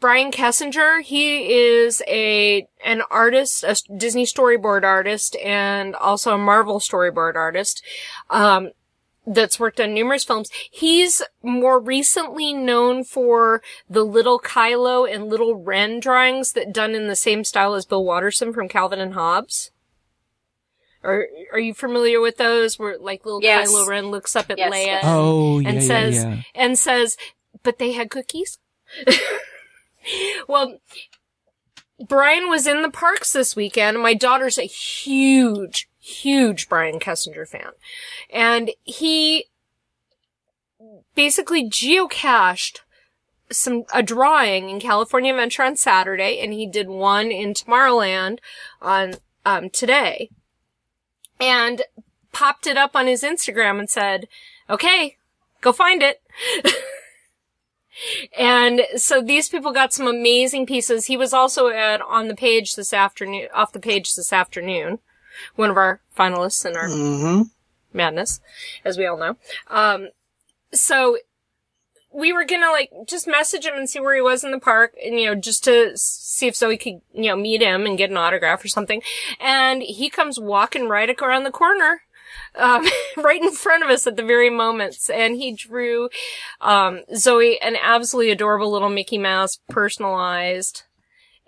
[0.00, 6.78] Brian Kesinger, he is a, an artist, a Disney storyboard artist, and also a Marvel
[6.78, 7.82] storyboard artist.
[8.30, 8.70] Um,
[9.26, 10.50] that's worked on numerous films.
[10.70, 17.08] He's more recently known for the Little Kylo and Little Ren drawings that done in
[17.08, 19.70] the same style as Bill Watterson from Calvin and Hobbes.
[21.04, 22.78] Are are you familiar with those?
[22.78, 23.70] Where like little Yes.
[23.70, 25.04] Kylo Ren looks up at Yes, Leia yes.
[25.06, 26.42] Oh, yeah, and yeah, says yeah.
[26.54, 27.16] and says,
[27.62, 28.58] "But they had cookies."
[30.48, 30.78] well,
[32.06, 34.00] Brian was in the parks this weekend.
[34.00, 37.72] My daughter's a huge, huge Brian Kesinger fan,
[38.30, 39.46] and he
[41.14, 42.80] basically geocached
[43.50, 48.38] some a drawing in California Adventure on Saturday, and he did one in Tomorrowland
[48.80, 49.14] on
[49.44, 50.30] um, today,
[51.40, 51.82] and
[52.32, 54.28] popped it up on his Instagram and said,
[54.68, 55.16] "Okay,
[55.60, 56.20] go find it."
[58.38, 61.06] and so these people got some amazing pieces.
[61.06, 64.98] He was also at on the page this afternoon, off the page this afternoon,
[65.56, 67.42] one of our finalists in our Mm-hmm.
[67.92, 68.40] madness,
[68.84, 69.36] as we all know.
[69.68, 70.08] Um,
[70.72, 71.18] so
[72.14, 74.94] we were gonna like just message him and see where he was in the park,
[75.04, 78.10] and you know, just to see if Zoe could you know meet him and get
[78.10, 79.02] an autograph or something.
[79.40, 82.02] And he comes walking right around the corner.
[82.56, 86.08] Um, right in front of us at the very moments, and he drew
[86.60, 90.84] um, Zoe an absolutely adorable little Mickey Mouse, personalized,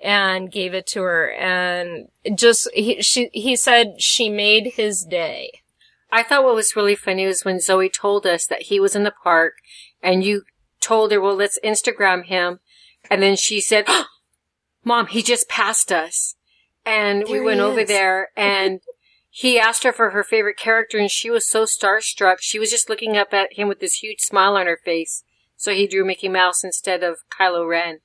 [0.02, 1.30] and gave it to her.
[1.32, 5.60] And just he, she, he said she made his day.
[6.10, 9.04] I thought what was really funny was when Zoe told us that he was in
[9.04, 9.54] the park
[10.02, 10.42] and you
[10.80, 12.60] told her, well, let's Instagram him.
[13.10, 13.86] And then she said,
[14.84, 16.34] mom, he just passed us.
[16.84, 18.80] And we went over there and
[19.30, 22.36] he asked her for her favorite character and she was so starstruck.
[22.40, 25.24] She was just looking up at him with this huge smile on her face.
[25.56, 28.00] So he drew Mickey Mouse instead of Kylo Ren.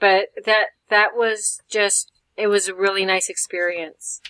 [0.00, 4.20] But that, that was just, it was a really nice experience.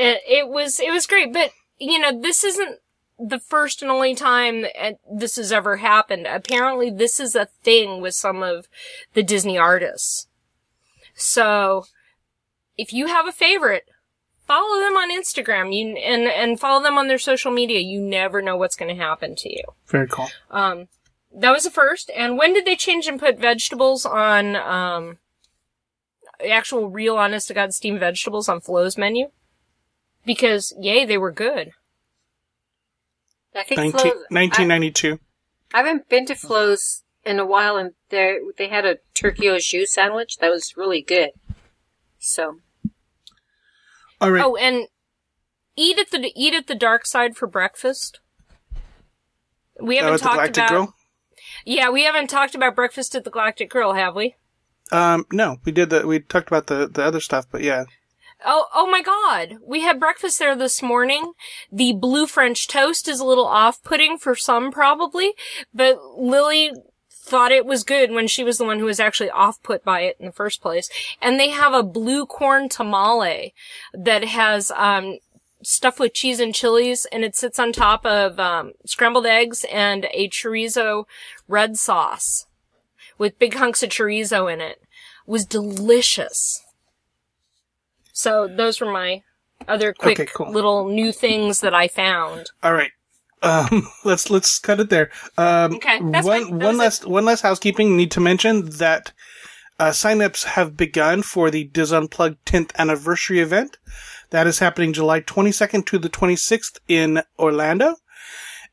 [0.00, 2.78] It, it was it was great, but you know this isn't
[3.20, 4.64] the first and only time
[5.12, 6.26] this has ever happened.
[6.26, 8.66] Apparently, this is a thing with some of
[9.14, 10.26] the Disney artists.
[11.14, 11.84] So,
[12.78, 13.84] if you have a favorite,
[14.46, 15.74] follow them on Instagram.
[15.74, 17.80] You and and follow them on their social media.
[17.80, 19.62] You never know what's going to happen to you.
[19.86, 20.30] Very cool.
[20.50, 20.88] Um,
[21.32, 22.10] that was the first.
[22.16, 25.18] And when did they change and put vegetables on um
[26.48, 29.30] actual real honest to god steamed vegetables on Flo's menu?
[30.24, 31.72] Because yay, they were good.
[33.54, 35.18] I think 19, Flo, 1992.
[35.74, 39.58] I haven't been to Flo's in a while, and they they had a turkey au
[39.58, 41.30] jus sandwich that was really good.
[42.18, 42.58] So
[44.20, 44.44] All right.
[44.44, 44.86] Oh, and
[45.76, 48.20] eat at the eat at the dark side for breakfast.
[49.80, 50.68] We Oh, haven't at talked Galactic about.
[50.68, 50.94] Grill?
[51.64, 54.34] Yeah, we haven't talked about breakfast at the Galactic Grill, have we?
[54.92, 57.84] Um, no, we did the, we talked about the, the other stuff, but yeah.
[58.44, 59.58] Oh, oh my god.
[59.66, 61.32] We had breakfast there this morning.
[61.70, 65.34] The blue French toast is a little off-putting for some probably,
[65.74, 66.72] but Lily
[67.10, 70.16] thought it was good when she was the one who was actually off-put by it
[70.18, 70.88] in the first place.
[71.20, 73.54] And they have a blue corn tamale
[73.92, 75.18] that has, um,
[75.98, 80.28] with cheese and chilies and it sits on top of, um, scrambled eggs and a
[80.30, 81.04] chorizo
[81.46, 82.46] red sauce
[83.18, 84.78] with big hunks of chorizo in it.
[84.80, 84.88] It
[85.26, 86.64] was delicious.
[88.20, 89.22] So those were my
[89.68, 90.50] other quick Okay, cool.
[90.52, 92.50] little new things that I found.
[92.62, 92.92] All right.
[93.42, 95.10] Um, let's let's cut it there.
[95.38, 96.58] Um, Okay, that's one.
[96.58, 97.96] One last one last housekeeping.
[97.96, 99.12] Need to mention that
[99.78, 103.78] uh, signups have begun for the Dis Unplugged 10th anniversary event.
[104.28, 107.96] That is happening July 22nd to the 26th in Orlando.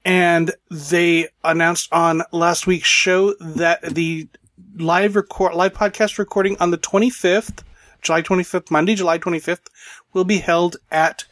[0.05, 4.27] And they announced on last week's show that the
[4.75, 7.63] live record, live podcast recording on the 25th,
[8.01, 9.67] July 25th, Monday, July 25th,
[10.13, 11.25] will be held at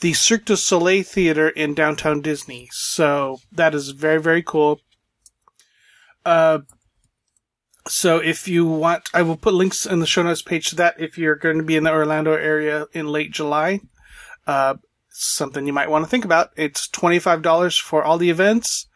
[0.00, 2.68] the Cirque du Soleil Theater in downtown Disney.
[2.72, 4.80] So that is very, very cool.
[6.24, 6.60] Uh,
[7.86, 10.98] so if you want, I will put links in the show notes page to that
[10.98, 13.80] if you're going to be in the Orlando area in late July.
[14.46, 14.74] Uh,
[15.10, 16.50] something you might want to think about.
[16.56, 18.88] It's $25 for all the events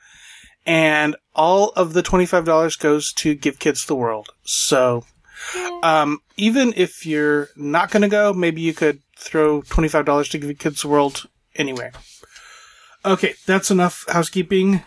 [0.67, 4.29] and all of the $25 goes to Give Kids the World.
[4.43, 5.05] So,
[5.83, 10.59] um, even if you're not going to go, maybe you could throw $25 to Give
[10.59, 11.91] Kids the World anyway.
[13.05, 14.83] Okay, that's enough housekeeping.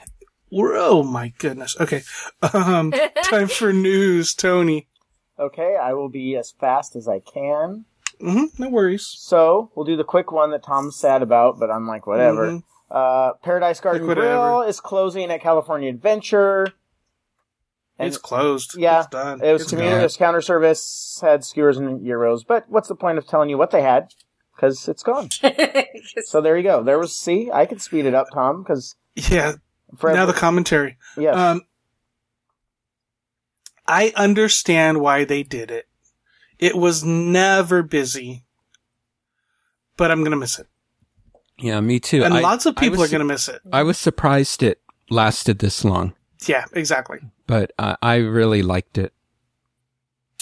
[0.52, 1.76] We're, oh my goodness.
[1.80, 2.04] Okay.
[2.54, 4.88] Um, time for news, Tony.
[5.40, 7.86] Okay, I will be as fast as I can.
[8.20, 9.08] hmm no worries.
[9.18, 12.52] So we'll do the quick one that Tom's sad about, but I'm like, whatever.
[12.52, 12.64] Mhm.
[12.92, 16.68] Uh, Paradise Garden Like Grill is closing at California Adventure.
[18.00, 18.76] And it's closed.
[18.78, 19.42] yeah, It's done.
[19.44, 20.00] It was It's community, gone.
[20.02, 23.58] it was counter service, had skewers and gyros, But what's the point of telling you
[23.58, 24.08] what they had?
[24.56, 25.30] Because it's gone.
[26.26, 26.84] so there you go.
[26.84, 27.16] There was.
[27.16, 28.64] See, I could speed it up, Tom.
[28.64, 29.54] Because Yeah.
[30.04, 30.98] Now the commentary.
[31.18, 31.62] yes, Um,
[33.88, 35.88] I understand why they did it.
[36.60, 38.46] It was never busy,
[39.98, 40.68] but I'm gonna miss it,
[41.58, 42.24] Yeah, me too.
[42.24, 43.62] and I- lots of people was are gonna miss it.
[43.74, 46.14] I was surprised it lasted this long,
[46.48, 47.20] Yeah, exactly.
[47.48, 49.14] but uh, I really liked it.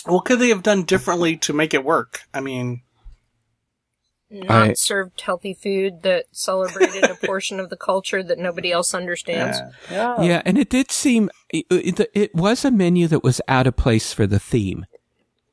[0.05, 2.21] What could they have done differently to make it work?
[2.33, 2.83] I mean,
[4.31, 8.93] Not I- served healthy food that celebrated a portion of the culture that nobody else
[8.93, 9.59] understands.
[9.91, 10.15] yeah.
[10.17, 13.67] yeah, Yeah, and it did seem it, it, it was a menu that was out
[13.67, 14.85] of place for the theme.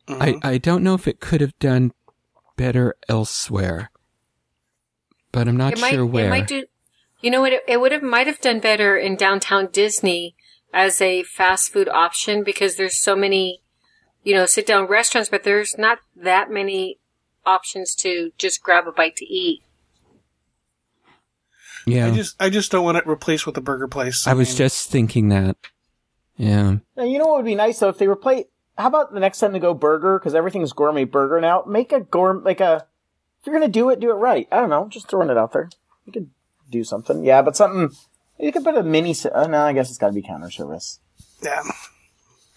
[0.06, 0.38] Mhm.
[0.44, 1.92] I I don't know if it could have done
[2.56, 3.90] better elsewhere,
[5.32, 6.26] but I'm not it might, sure where.
[6.26, 6.64] It might do.
[7.20, 7.52] You know what?
[7.52, 10.35] It, it would have might have done better in downtown Disney
[10.72, 13.62] as a fast food option because there's so many,
[14.24, 16.98] you know, sit down restaurants, but there's not that many
[17.44, 19.62] options to just grab a bite to eat.
[21.86, 24.26] yeah, I just, I just don't want it replaced with a burger place.
[24.26, 25.56] I was mean, just thinking that.
[26.36, 28.44] Yeah, Now, you know what would be nice though if they replace.
[28.76, 31.64] How about the next time they go burger because everything's gourmet burger now?
[31.66, 32.86] Make a gourmet like a.
[33.40, 34.46] If you're gonna do it, do it right.
[34.52, 35.70] I don't know, just throwing it out there.
[36.04, 36.28] You could
[36.68, 37.96] do something, yeah, but something.
[38.38, 39.10] You could put a mini.
[39.10, 41.00] s- Uh, no, I guess it's got to be counter service.
[41.42, 41.62] yeah.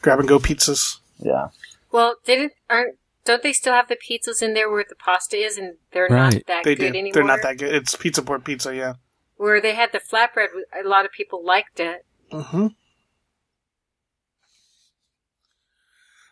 [0.02, 0.98] Grab and go pizzas.
[1.20, 1.50] Yeah.
[1.92, 5.58] Well, didn't aren't don't they still have the pizzas in there where the pasta is,
[5.58, 6.34] and they're Right.
[6.36, 6.98] not that They good do.
[7.00, 7.14] anymore?
[7.14, 7.74] They're not that good.
[7.76, 8.74] It's pizza port pizza.
[8.76, 8.94] Yeah.
[9.36, 10.48] Where they had the flatbread,
[10.84, 12.06] a lot of people liked it.
[12.32, 12.68] Mm-hmm.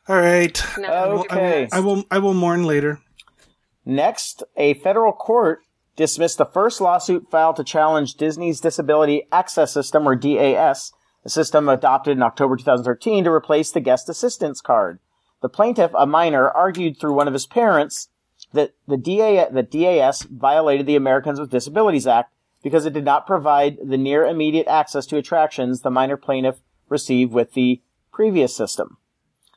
[0.09, 0.63] All right.
[0.77, 1.67] No, I will- Okay.
[1.71, 2.03] I will.
[2.09, 3.01] I will mourn later.
[3.85, 5.59] Next, a federal court
[5.97, 10.93] dismissed the first lawsuit filed to challenge Disney's Disability Access System, or DAS,
[11.25, 14.99] a system adopted in October 2013 to replace the guest assistance card.
[15.41, 18.07] The plaintiff, a minor, argued through one of his parents
[18.53, 18.97] that the
[19.51, 22.31] the DAS violated the Americans with Disabilities Act
[22.63, 27.33] because it did not provide the near immediate access to attractions the minor plaintiff received
[27.33, 27.81] with the
[28.11, 28.97] previous system.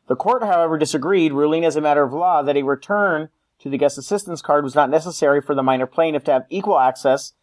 [0.09, 3.29] The court, however, disagreed, ruling as a matter of law that a return
[3.61, 6.79] to the guest assistance card was not necessary for the minor plaintiff to have equal
[6.79, 7.35] access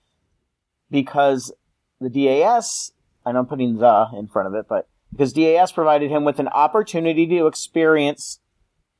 [0.89, 1.51] because
[1.99, 2.91] the DAS,
[3.25, 6.47] and I'm putting the in front of it, but because DAS provided him with an
[6.49, 8.39] opportunity to experience,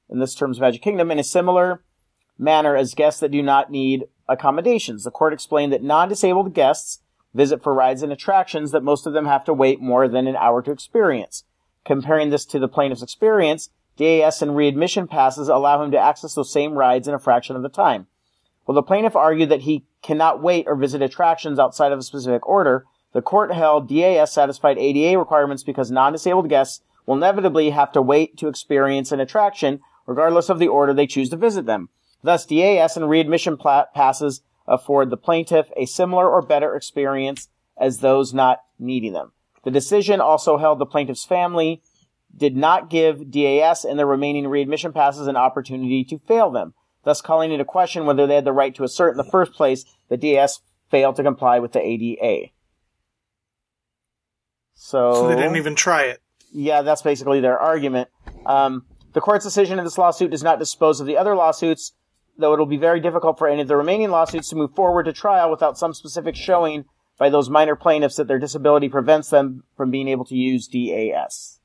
[0.09, 1.84] in this terms Magic Kingdom, in a similar
[2.38, 5.03] manner as guests that do not need accommodations.
[5.03, 6.99] The court explained that non-disabled guests
[7.34, 10.36] visit for rides and attractions that most of them have to wait more than an
[10.36, 11.43] hour to experience.
[11.86, 16.51] Comparing this to the plaintiff's experience, DAS and readmission passes allow him to access those
[16.51, 18.07] same rides in a fraction of the time.
[18.65, 22.47] While the plaintiff argued that he cannot wait or visit attractions outside of a specific
[22.47, 28.01] order, the court held DAS satisfied ADA requirements because non-disabled guests will inevitably have to
[28.01, 31.89] wait to experience an attraction regardless of the order they choose to visit them.
[32.23, 38.33] Thus, DAS and readmission passes afford the plaintiff a similar or better experience as those
[38.33, 39.31] not needing them.
[39.63, 41.81] The decision also held the plaintiff's family
[42.36, 46.73] did not give DAS and the remaining readmission passes an opportunity to fail them,
[47.03, 49.86] thus calling into question whether they had the right to assert in the first place
[50.09, 52.51] that DAS failed to comply with the ADA.
[54.75, 56.21] So, So they didn't even try it.
[56.53, 58.09] yeah, that's basically their argument.
[58.45, 61.93] Um, the court's decision in this lawsuit does not dispose of the other lawsuits,
[62.38, 65.13] though it'll be very difficult for any of the remaining lawsuits to move forward to
[65.13, 66.86] trial without some specific showing
[67.17, 71.59] by those minor plaintiffs that their disability prevents them from being able to use DAS.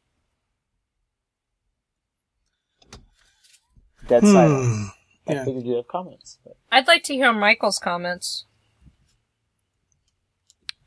[4.13, 4.65] Dead silent.
[4.67, 4.85] Hmm.
[5.29, 5.45] I Yeah.
[5.45, 6.39] figured you'd have comments.
[6.45, 8.45] but- I'd like to hear Michael's comments.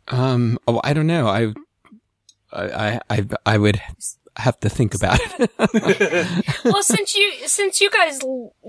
[0.08, 1.28] Um, oh, I don't know.
[1.28, 1.54] I,
[2.52, 3.82] I, I, I would
[4.38, 6.56] have to think about it.
[6.66, 8.20] well, since you since you guys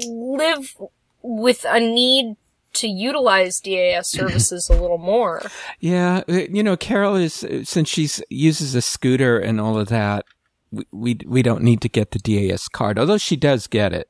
[0.07, 0.75] live
[1.23, 2.37] with a need
[2.75, 5.43] to utilize DAS services a little more,
[5.81, 9.89] yeah, uh, you know, Carol is uh, since she's uses a scooter and all of
[9.89, 10.25] that.
[10.73, 14.09] We, we we don't need to get the DAS card, although she does get it.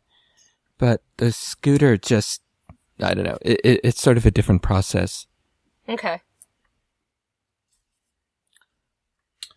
[0.79, 2.43] But the scooter just,
[3.01, 3.39] I don't know.
[3.43, 5.27] It, it, it's sort of a different process.
[5.89, 6.21] okay.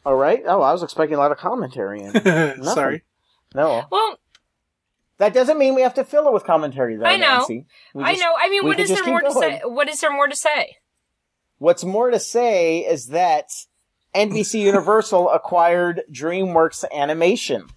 [0.05, 0.41] All right.
[0.47, 2.01] Oh, I was expecting a lot of commentary.
[2.01, 3.03] And Sorry.
[3.53, 4.17] no, Well,
[5.17, 6.95] that doesn't mean we have to fill it with commentary.
[6.95, 7.39] Though, I know.
[7.39, 7.65] Nancy.
[7.97, 8.33] I just- know.
[8.41, 9.61] I mean, we what could is just there more keep to say?
[9.65, 10.77] What is there more to say?
[11.57, 13.49] What's more to say is that
[14.15, 17.67] NBC Universal acquired DreamWorks Animation.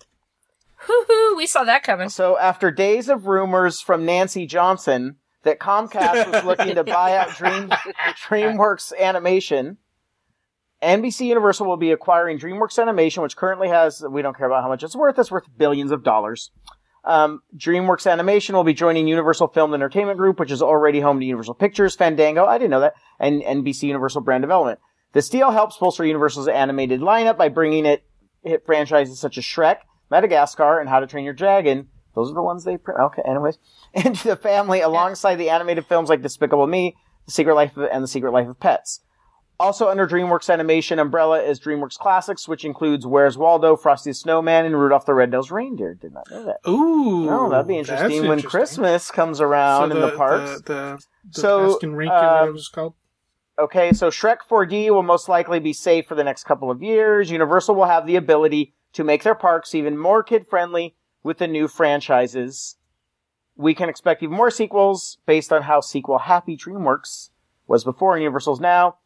[0.87, 2.09] Hoo hoo, we saw that coming.
[2.09, 7.37] So after days of rumors from Nancy Johnson that Comcast was looking to buy out
[7.37, 7.69] Dream,
[8.27, 9.79] DreamWorks Animation,
[10.83, 14.69] NBC Universal will be acquiring DreamWorks Animation, which currently has, we don't care about how
[14.69, 16.51] much it's worth, it's worth billions of dollars.
[17.05, 21.27] Um, DreamWorks Animation will be joining Universal Film Entertainment Group, which is already home to
[21.27, 24.79] Universal Pictures, Fandango, I didn't know that, and NBC Universal Brand Development.
[25.13, 28.05] This deal helps bolster Universal's animated lineup by bringing it
[28.45, 29.79] hit franchises such as Shrek,
[30.13, 31.89] Madagascar, and How to Train Your Dragon.
[32.15, 33.01] Those are the ones they, print.
[33.01, 33.59] okay, anyways,
[33.95, 36.95] into the family alongside the animated films like Despicable Me,
[37.27, 39.01] The Secret Life of, and The Secret Life of Pets.
[39.59, 44.67] Also under DreamWorks Animation umbrella is DreamWorks Classics, which includes Where's Waldo, Frosty the Snowman,
[44.67, 45.95] and Rudolph the Red-Nosed Reindeer.
[45.95, 46.69] Did not know that.
[46.69, 47.27] Ooh.
[47.27, 48.51] No, that'd be that's interesting when interesting.
[48.51, 50.61] Christmas comes around So in the parks.
[50.63, 51.03] The, the,
[51.33, 52.95] the So, Baskin Rink, uh, called.
[53.59, 57.31] Okay, so Shrek 4D will most likely be safe for the next couple of years.
[57.31, 61.47] Universal will have the ability to make their parks even more kid friendly with the
[61.47, 62.77] new franchises.
[63.57, 67.31] We can expect even more sequels based on how sequel happy DreamWorks
[67.67, 68.97] was before Universal's now.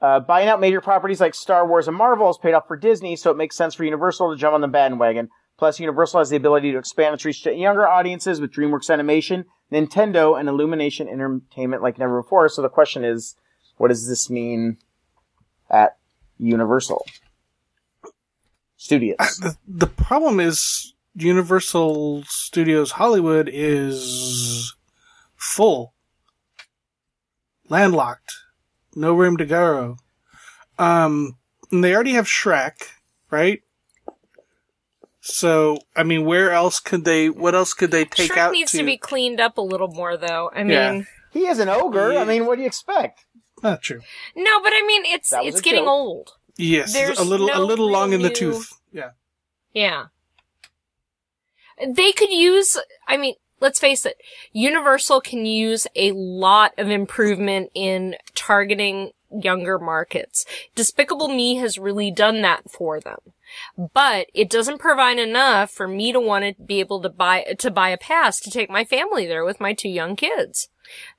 [0.00, 3.16] Uh, buying out major properties like Star Wars and Marvel has paid off for Disney,
[3.16, 5.28] so it makes sense for Universal to jump on the bandwagon.
[5.58, 9.44] Plus, Universal has the ability to expand its reach to younger audiences with DreamWorks Animation,
[9.70, 12.48] Nintendo, and Illumination Entertainment like never before.
[12.48, 13.36] So the question is,
[13.76, 14.78] what does this mean
[15.68, 15.98] at
[16.38, 17.04] Universal
[18.80, 19.18] Studios?
[19.18, 24.74] The, the problem is Universal Studios Hollywood is
[25.36, 25.92] full,
[27.68, 28.32] landlocked,
[28.96, 29.98] no room to go.
[30.78, 31.36] Um,
[31.70, 32.72] and they already have Shrek,
[33.30, 33.60] right?
[35.20, 37.28] So, I mean, where else could they?
[37.28, 38.52] What else could they take Shrek out?
[38.52, 38.82] needs to...
[38.82, 40.50] be cleaned up a little more, though.
[40.54, 41.02] I mean, Yeah.
[41.32, 42.16] He is an ogre.
[42.16, 43.26] I mean, what do you expect?
[43.62, 44.00] Not true.
[44.34, 45.88] no, but I mean, it's it's getting joke.
[45.88, 46.32] old.
[46.56, 48.72] Yes, There's a little, a little long in the tooth.
[48.92, 49.10] Yeah.
[49.72, 50.06] Yeah.
[51.86, 52.76] They could use,
[53.08, 54.20] I mean, let's face it,
[54.52, 60.44] Universal can use a lot of improvement in targeting younger markets.
[60.74, 63.18] Despicable Me has really done that for them.
[63.76, 67.70] But it doesn't provide enough for me to want to be able to buy, to
[67.70, 70.68] buy a pass to take my family there with my two young kids.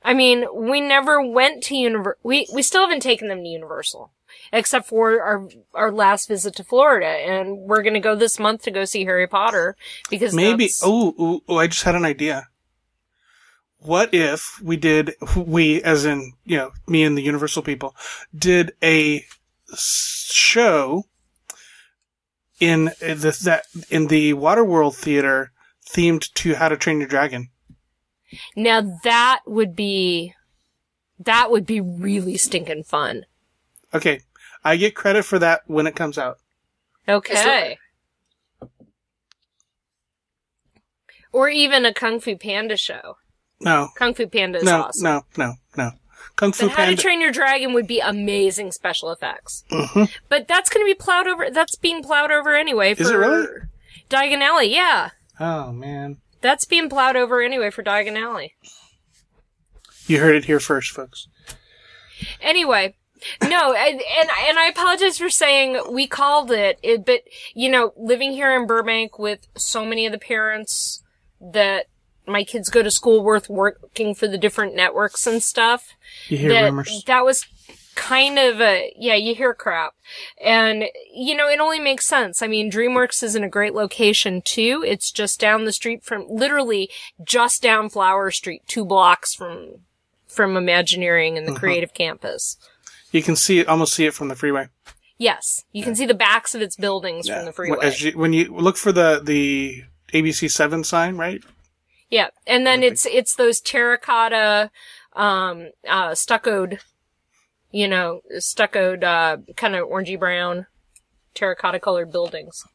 [0.04, 4.12] I mean, we never went to Univer, we, we still haven't taken them to Universal.
[4.54, 7.08] Except for our, our last visit to Florida.
[7.08, 9.76] And we're gonna go this month to go see Harry Potter
[10.10, 10.70] because Maybe.
[10.84, 12.48] Oh, oh, oh, I just had an idea.
[13.78, 17.96] What if we did, we, as in, you know, me and the Universal people,
[18.36, 19.26] did a
[19.76, 21.06] show
[22.60, 25.52] in the, that, in the Waterworld Theater
[25.90, 27.50] themed to How to Train Your Dragon?
[28.56, 30.36] Now that would be,
[31.20, 33.26] that would be really stinking fun.
[33.94, 34.22] Okay,
[34.64, 36.38] I get credit for that when it comes out.
[37.08, 37.78] Okay.
[41.32, 43.18] Or even a Kung Fu Panda show.
[43.60, 45.04] No, Kung Fu Panda is no, awesome.
[45.04, 45.92] no, no, no.
[46.36, 49.64] Kung Fu But How to Train Your Dragon would be amazing special effects.
[49.72, 50.04] Mm-hmm.
[50.30, 51.50] But that's going to be plowed over.
[51.52, 52.94] That's being plowed over anyway.
[52.94, 53.48] For Is it really?
[54.10, 55.12] Diagon Alley, yeah.
[55.40, 58.54] Oh man, That's being plowed over anyway for Diagon Alley.
[60.06, 61.28] you heard it here first, folks.
[62.42, 62.96] Anyway,
[63.42, 67.22] no, and, and and I apologize for saying we called it, it, but
[67.54, 71.04] you know, living here in Burbank with so many of the parents
[71.40, 71.88] that
[72.28, 75.94] my kids go to school worth working for the different networks and stuff.
[76.28, 77.04] You hear that rumors.
[77.08, 77.46] that was
[77.94, 79.94] kind of a yeah you hear crap
[80.42, 84.42] and you know it only makes sense i mean dreamworks is in a great location
[84.42, 86.90] too it's just down the street from literally
[87.22, 89.74] just down flower street two blocks from
[90.26, 91.60] from imagineering and the Uh-huh.
[91.60, 92.56] creative campus
[93.12, 94.70] You can see it, almost see it from the freeway.
[95.18, 98.34] yes you can see the backs of its buildings from the freeway As you, when
[98.34, 99.84] you look for the the
[100.14, 101.42] ABC Seven sign, right?
[102.10, 104.70] Yeah, and then it's it's those terracotta,
[105.14, 106.80] um, uh, stuccoed,
[107.72, 110.66] you know, stuccoed, uh, kind of orangey brown,
[111.34, 112.66] terracotta colored buildings.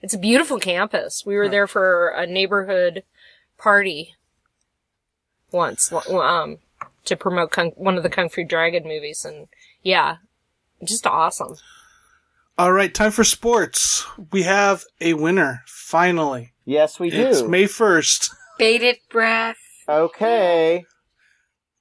[0.00, 1.24] It's a beautiful campus.
[1.26, 3.04] We were there for a neighborhood
[3.58, 4.14] party
[5.52, 6.58] once, um,
[7.04, 9.48] to promote Kung, one of the Kung Fu Dragon movies, and
[9.86, 10.16] yeah,
[10.84, 11.54] just awesome.
[12.58, 14.04] All right, time for sports.
[14.32, 16.52] We have a winner finally.
[16.64, 17.18] Yes, we do.
[17.18, 18.34] It's May first.
[18.58, 19.58] Bated breath.
[19.88, 20.84] okay.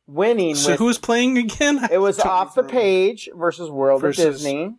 [0.08, 1.88] Winning So with who's playing again?
[1.92, 4.76] It was off the page versus World Versus- of Disney.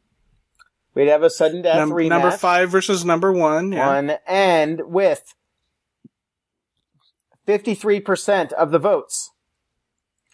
[0.95, 2.09] We'd have a sudden death Num- rematch.
[2.11, 3.73] number five versus number one.
[3.73, 3.87] Yeah.
[3.89, 5.35] One and with
[7.45, 9.33] fifty-three percent of the votes,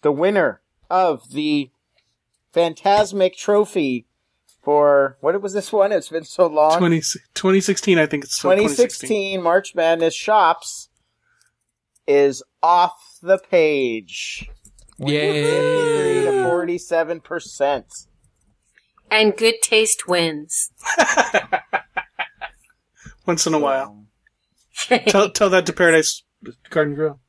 [0.03, 1.70] the winner of the
[2.53, 4.07] Fantasmic Trophy
[4.63, 5.93] for what was this one?
[5.93, 6.79] It's been so long.
[6.79, 7.01] 20,
[7.35, 9.09] 2016, I think it's 2016.
[9.09, 10.89] 2016 March Madness shops
[12.07, 14.49] is off the page.
[14.99, 16.25] Yay!
[16.25, 17.87] to forty-seven percent.
[19.11, 20.71] And good taste wins.
[23.27, 24.05] Once in a while.
[25.07, 26.23] tell, tell that to Paradise
[26.71, 27.21] Garden Grill.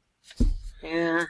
[0.84, 1.26] Yeah.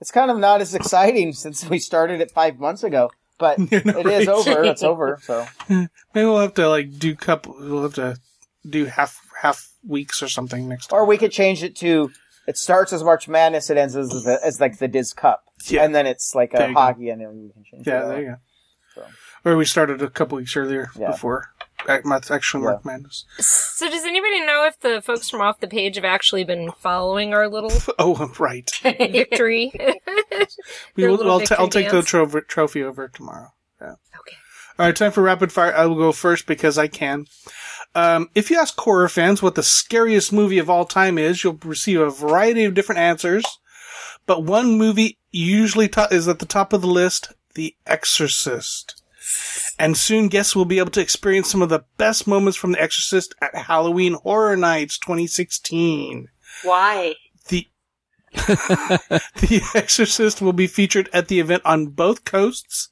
[0.00, 3.86] It's kind of not as exciting since we started it five months ago, but it
[4.06, 4.28] is right.
[4.28, 4.64] over.
[4.64, 5.18] It's over.
[5.22, 7.56] So Maybe we'll have to like do couple.
[7.58, 8.16] We'll have to
[8.68, 10.98] do half half weeks or something next time.
[11.00, 12.10] or we could change it to
[12.48, 15.84] it starts as March Madness, it ends as the, as like the Dis Cup, Yeah.
[15.84, 16.80] and then it's like a you go.
[16.80, 17.86] hockey, and then we can change.
[17.86, 18.36] Yeah, there you go.
[18.94, 19.04] So.
[19.44, 21.10] Or we started a couple weeks earlier Yeah.
[21.10, 21.50] before
[21.88, 22.66] ac- March- actual Yeah.
[22.70, 23.24] March Madness.
[23.38, 27.34] So does anybody know if the folks from off the page have actually been following
[27.34, 28.70] our little Oh, right.
[28.82, 29.72] victory?
[30.96, 32.06] We will, I'll, t- I'll take the dance?
[32.08, 33.52] tro- trophy over tomorrow.
[33.80, 33.92] Yeah.
[33.92, 34.36] Okay.
[34.78, 35.74] All right, time for rapid fire.
[35.74, 37.26] I will go first because I can.
[37.94, 41.58] Um, if you ask horror fans what the scariest movie of all time is, you'll
[41.64, 43.44] receive a variety of different answers.
[44.26, 49.02] But one movie usually to- is at the top of the list, The Exorcist.
[49.78, 52.80] And soon guests will be able to experience some of the best moments from The
[52.80, 56.28] Exorcist at Halloween Horror Nights 2016.
[56.62, 57.14] Why?
[57.48, 57.66] The
[58.32, 62.88] The Exorcist will be featured at the event on both coasts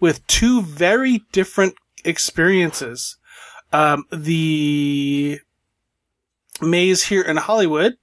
[0.00, 1.74] with two very different
[2.04, 3.16] experiences.
[3.72, 5.40] Um, the
[6.60, 7.96] maze here in Hollywood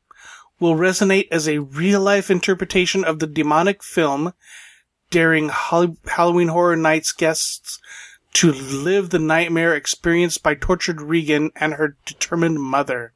[0.60, 4.34] will resonate as a real life interpretation of the demonic film,
[5.10, 7.80] daring Halloween Horror Nights guests
[8.34, 13.14] to live the nightmare experienced by tortured Regan and her determined mother.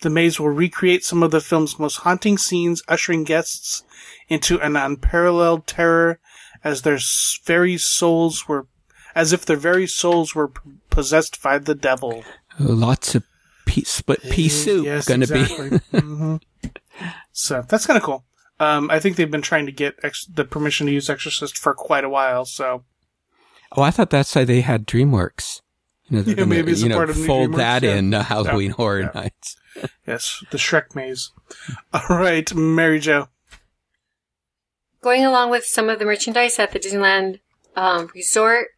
[0.00, 3.84] The maze will recreate some of the film's most haunting scenes, ushering guests
[4.28, 6.18] into an unparalleled terror
[6.64, 6.98] as their
[7.44, 8.66] very souls were,
[9.14, 12.24] as if their very souls were p- possessed by the devil.
[12.58, 13.24] Lots of
[13.64, 15.78] pea, split pea soup Yes, gonna exactly.
[15.92, 16.36] hmm
[17.32, 18.24] So that's kind of cool.
[18.60, 21.74] Um, I think they've been trying to get ex- the permission to use Exorcist for
[21.74, 22.44] quite a while.
[22.44, 22.84] So be.
[23.76, 25.60] Oh, I thought that's why they had DreamWorks.
[26.08, 27.82] You know, they're Yeah, gonna, maybe it's a you know, part of fold DreamWorks, that
[27.82, 27.94] yeah.
[27.96, 29.10] in uh, Halloween Yeah, Horror yeah.
[29.14, 29.56] Nights.
[30.06, 31.30] yes, the Shrek maze.
[31.92, 33.28] All right, Mary Jo.
[35.00, 37.40] Going along with some of the merchandise at the Disneyland
[37.74, 38.68] um, Resort,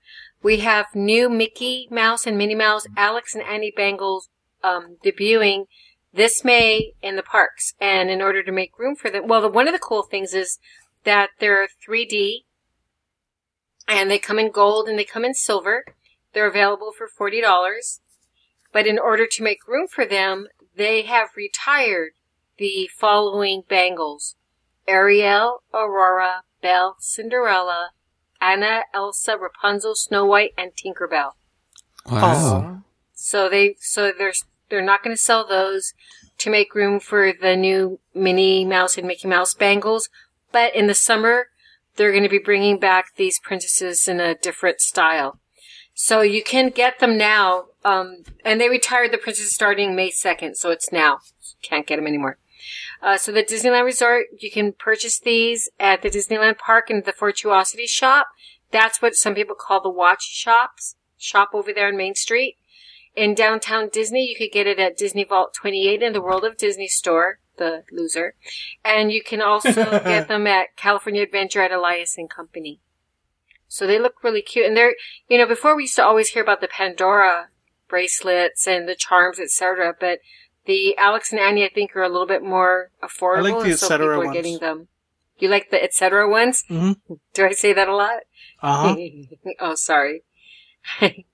[0.42, 4.28] we have new Mickey Mouse and Minnie Mouse, Alex and Ani Bangles
[4.62, 5.64] um, debuting
[6.12, 7.74] this May in the parks.
[7.80, 10.32] And in order to make room for them, well, the, one of the cool things
[10.32, 10.58] is
[11.04, 12.44] that they're 3D
[13.88, 15.84] and they come in gold and they come in silver.
[16.32, 18.00] They're available for $40.
[18.72, 22.12] But in order to make room for them, they have retired
[22.58, 24.36] the following bangles.
[24.86, 27.90] Ariel, Aurora, Belle, Cinderella,
[28.40, 31.32] Anna, Elsa, Rapunzel, Snow White, and Tinkerbell.
[32.10, 32.82] Wow.
[33.14, 35.94] So they, so there's, they're not going to sell those
[36.38, 40.08] to make room for the new Minnie Mouse and Mickey Mouse bangles.
[40.52, 41.48] But in the summer,
[41.96, 45.38] they're going to be bringing back these princesses in a different style.
[45.94, 47.66] So you can get them now.
[47.84, 50.56] Um, and they retired the princesses starting May 2nd.
[50.56, 51.18] So it's now.
[51.62, 52.38] Can't get them anymore.
[53.02, 57.12] Uh, so the Disneyland Resort, you can purchase these at the Disneyland Park and the
[57.12, 58.28] Fortuosity Shop.
[58.70, 60.96] That's what some people call the watch shops.
[61.18, 62.56] Shop over there on Main Street.
[63.14, 66.56] In downtown Disney, you could get it at Disney Vault 28 in the World of
[66.56, 68.34] Disney store, the loser.
[68.84, 72.80] And you can also get them at California Adventure at Elias and Company.
[73.68, 74.66] So they look really cute.
[74.66, 74.94] And they're,
[75.28, 77.48] you know, before we used to always hear about the Pandora
[77.88, 79.94] bracelets and the charms, etc.
[79.98, 80.20] But
[80.66, 83.38] the Alex and Ani, I think, are a little bit more affordable.
[83.38, 84.16] I like the and so etc.
[84.16, 84.88] people are getting them.
[85.38, 86.28] You like the etc.
[86.30, 86.64] ones?
[86.70, 86.96] Mhm.
[87.34, 88.20] Do I say that a lot?
[88.62, 88.96] Uh huh.
[89.60, 90.22] oh, sorry.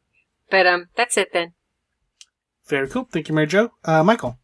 [0.50, 1.52] but um, that's it then.
[2.66, 3.08] Very cool.
[3.10, 3.72] Thank you, Mary Jo.
[3.84, 4.38] Uh, Michael.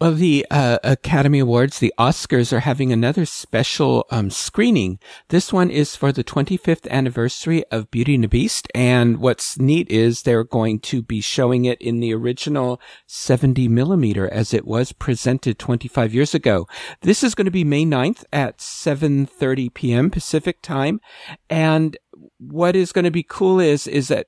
[0.00, 4.98] Well, the uh, Academy Awards, the Oscars, are having another special um, screening.
[5.28, 9.88] This one is for the 25th anniversary of Beauty and the Beast, and what's neat
[9.90, 14.92] is they're going to be showing it in the original 70 millimeter as it was
[14.92, 16.66] presented 25 years ago.
[17.02, 20.10] This is going to be May 9th at 7:30 p.m.
[20.10, 21.00] Pacific time,
[21.48, 21.96] and
[22.38, 24.26] what is going to be cool is is that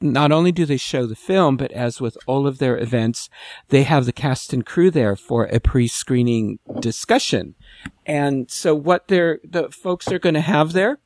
[0.00, 3.30] not only do they show the film, but as with all of their events,
[3.68, 7.54] they have the cast and crew there for a pre-screening discussion.
[8.04, 10.98] And so what they're, the folks are going to have there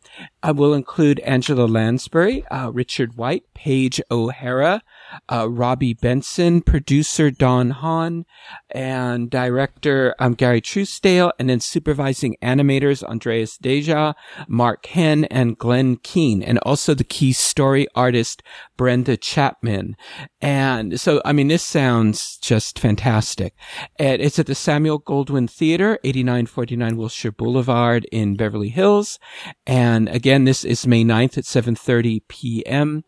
[0.42, 4.82] uh, will include Angela Lansbury, uh, Richard White, Paige O'Hara,
[5.30, 8.24] uh, Robby Benson, producer Don Hahn,
[8.70, 14.14] and director um, Gary Trousdale, and then supervising animators Andreas Deja,
[14.48, 18.42] Mark Henn, and Glenn Keane, and also the key story artist
[18.76, 19.96] Brenda Chapman.
[20.40, 23.54] And so, I mean, this sounds just fantastic.
[23.98, 29.18] It's at the Samuel Goldwyn Theater, 8949 Wilshire Boulevard in Beverly Hills.
[29.66, 33.04] And again, this is May 9th at 7.30 p.m.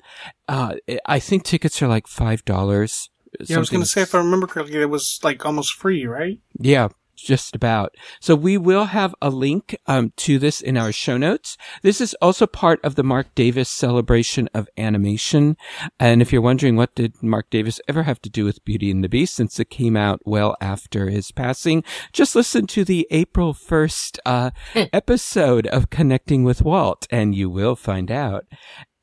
[0.53, 0.75] Uh,
[1.07, 3.09] I think tickets are like $5.
[3.41, 6.05] Yeah, I was going to say, if I remember correctly, it was like almost free,
[6.05, 6.41] right?
[6.59, 7.95] Yeah, just about.
[8.21, 11.57] So we will have a link um, to this in our show notes.
[11.81, 15.57] This is also part of the Marc Davis celebration of animation.
[15.99, 19.03] And if you're wondering what did Marc Davis ever have to do with Beauty and
[19.03, 21.83] the Beast, since it came out well after his passing,
[22.13, 24.51] just listen to the April 1st uh,
[24.93, 28.45] episode of Connecting with Walt, and you will find out.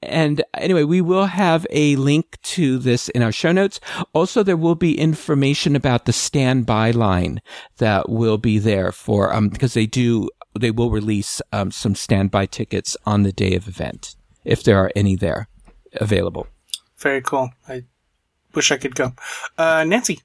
[0.02, 3.80] And anyway, we will have a link to this in our show notes.
[4.14, 7.42] Also, there will be information about the standby line
[7.78, 12.46] that will be there for, um, because they do, they will release, um, some standby
[12.46, 15.50] tickets on the day of event, if there are any there
[15.94, 16.48] available.
[16.98, 17.50] Very cool.
[17.68, 17.84] I
[18.54, 19.14] wish I could go.
[19.58, 20.22] Uh, Nancy.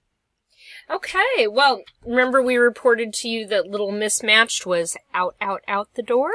[0.91, 6.03] Okay, well, remember we reported to you that Little Mismatched was out, out, out the
[6.03, 6.31] door?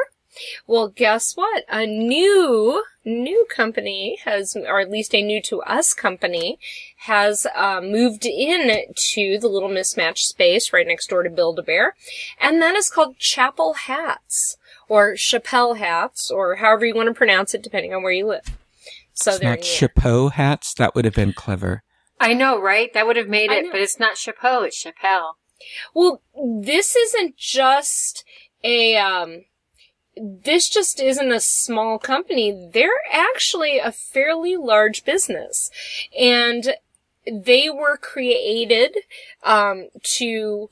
[0.67, 1.63] Well, guess what?
[1.69, 6.59] A new, new company has, or at least a new to us company,
[6.97, 11.95] has uh, moved in to the Little Mismatched space right next door to Build-A-Bear,
[12.39, 14.57] and that is called Chapel Hats,
[14.87, 18.57] or Chappelle Hats, or however you want to pronounce it, depending on where you live.
[19.13, 20.73] So It's there not chapeau hats.
[20.75, 21.83] That would have been clever.
[22.19, 22.93] I know, right?
[22.93, 25.33] That would have made it, but it's not Chapeau, it's Chappelle.
[25.93, 26.21] Well,
[26.61, 28.23] this isn't just
[28.63, 29.45] a, um,
[30.19, 32.69] this just isn't a small company.
[32.73, 35.71] They're actually a fairly large business.
[36.17, 36.75] And
[37.25, 38.97] they were created,
[39.43, 40.69] um, to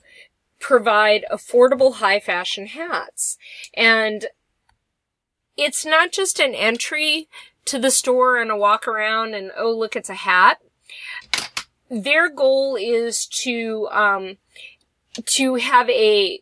[0.59, 3.37] provide affordable high fashion hats.
[3.73, 4.27] And
[5.55, 7.27] it's not just an entry
[7.65, 10.59] to the store and a walk around and, oh, look, it's a hat.
[11.89, 14.37] Their goal is to, um,
[15.25, 16.41] to have a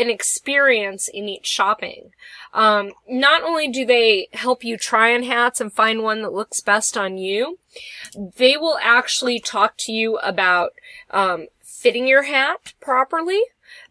[0.00, 2.10] an experience in each shopping.
[2.52, 6.60] Um, not only do they help you try on hats and find one that looks
[6.60, 7.58] best on you,
[8.36, 10.70] they will actually talk to you about
[11.10, 13.40] um, fitting your hat properly.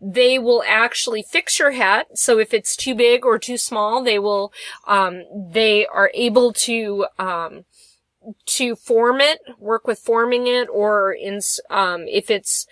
[0.02, 2.08] They will actually fix your hat.
[2.18, 4.52] So if it's too big or too small, they will.
[4.88, 7.06] Um, they are able to.
[7.18, 7.66] Um,
[8.46, 11.40] to form it, work with forming it, or in,
[11.70, 12.68] um, if it's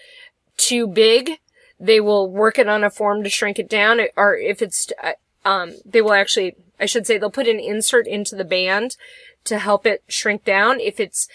[0.58, 1.40] too big,
[1.80, 5.14] they will work it on a form to shrink it down, or if it's, uh,
[5.46, 8.98] um, they will actually, I should say, they'll put an insert into the band
[9.46, 10.80] to help it shrink down.
[10.80, 11.28] If it's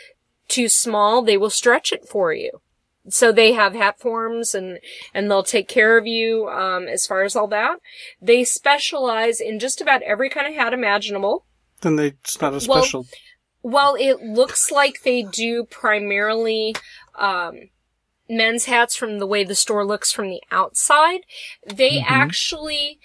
[0.48, 2.60] too small, they will stretch it for you.
[3.08, 4.78] so they have hat forms and,
[5.12, 7.78] and they'll take care of you, um, as far as all that.
[8.20, 11.44] They specialize in just about every kind of hat imaginable.
[11.80, 13.06] Then they, it's not a Well, special.
[13.62, 16.76] While it looks like they do primarily,
[17.16, 17.70] um,
[18.28, 21.20] men's hats from the way the store looks from the outside,
[21.66, 22.98] they actually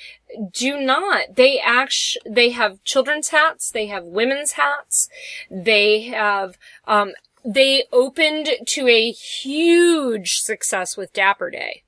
[0.54, 1.36] do not.
[1.36, 5.10] They act, they have children's hats, they have women's hats,
[5.50, 7.14] they have, um,
[7.44, 11.84] they opened to a huge success with Dapper Day.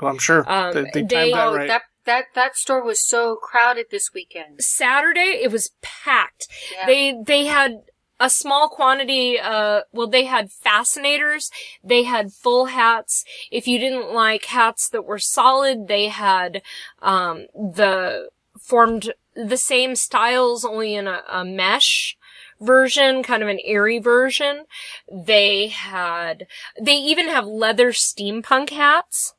[0.00, 1.68] well, I'm sure um, they, they they- timed that Oh, right.
[1.68, 4.60] that that that store was so crowded this weekend.
[4.60, 6.48] Saturday, it was packed.
[6.76, 6.86] Yeah.
[6.86, 7.82] They, they had
[8.22, 11.50] a small quantity, uh, well, they had fascinators.
[11.82, 13.24] They had full hats.
[13.50, 16.62] If you didn't like hats that were solid, they had,
[17.00, 18.28] um, the
[18.60, 22.16] formed the same styles, only in a, a mesh
[22.60, 24.66] version, kind of an airy version.
[25.12, 26.46] They had,
[26.80, 29.34] they even have leather steampunk hats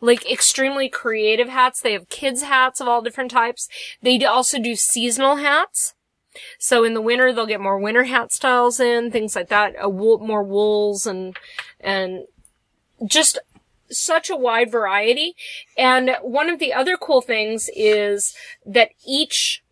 [0.00, 1.80] like extremely creative hats.
[1.80, 3.68] They have kids hats of all different types.
[4.02, 5.94] They also do seasonal hats.
[6.58, 9.88] So in the winter, they'll get more winter hat styles in, things like that, uh,
[9.88, 11.36] wool, more wools and,
[11.80, 12.24] and
[13.06, 13.38] just
[13.90, 15.36] such a wide variety.
[15.76, 18.34] And one of the other cool things is
[18.66, 19.62] that each,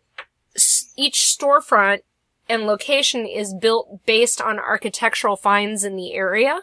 [0.95, 2.01] each storefront
[2.49, 6.61] and location is built based on architectural finds in the area.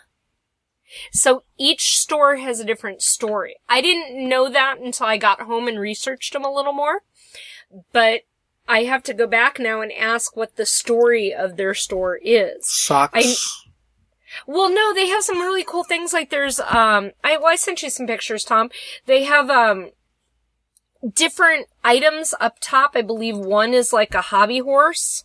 [1.12, 3.56] So each store has a different story.
[3.68, 7.02] I didn't know that until I got home and researched them a little more.
[7.92, 8.22] But
[8.70, 12.66] I have to go back now and ask what the story of their store is.
[12.68, 13.12] Socks.
[13.14, 13.34] I-
[14.46, 16.12] Well, no, they have some really cool things.
[16.12, 18.70] Like there's, um, I, well, I sent you some pictures, Tom.
[19.06, 19.90] They have, um,
[21.14, 22.92] different items up top.
[22.94, 25.24] I believe one is like a hobby horse.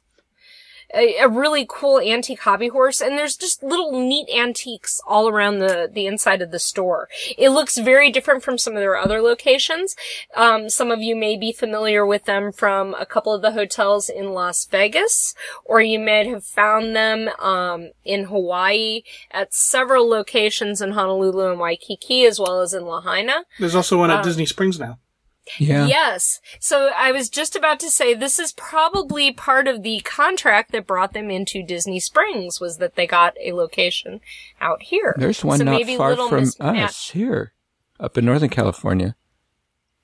[0.93, 5.59] A, a really cool antique hobby horse, and there's just little neat antiques all around
[5.59, 7.09] the, the inside of the store.
[7.37, 9.95] It looks very different from some of their other locations.
[10.35, 14.09] Um, some of you may be familiar with them from a couple of the hotels
[14.09, 15.33] in Las Vegas,
[15.63, 21.59] or you may have found them um, in Hawaii at several locations in Honolulu and
[21.59, 23.43] Waikiki, as well as in Lahaina.
[23.59, 24.99] There's also one at um, Disney Springs now.
[25.59, 25.85] Yeah.
[25.85, 26.41] Yes.
[26.59, 30.87] So I was just about to say this is probably part of the contract that
[30.87, 34.21] brought them into Disney Springs was that they got a location
[34.59, 35.15] out here.
[35.17, 36.83] There's one So not maybe far little from mismatch.
[36.83, 37.53] us here,
[37.99, 39.15] up in Northern California.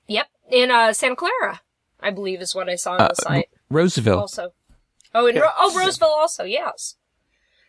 [0.06, 1.60] Yep, in uh, Santa Clara,
[2.00, 3.48] I believe is what I saw on Uh, the site.
[3.68, 4.20] Roseville.
[4.20, 4.52] also.
[5.14, 6.96] Oh, in Ro- oh Roseville also, yes.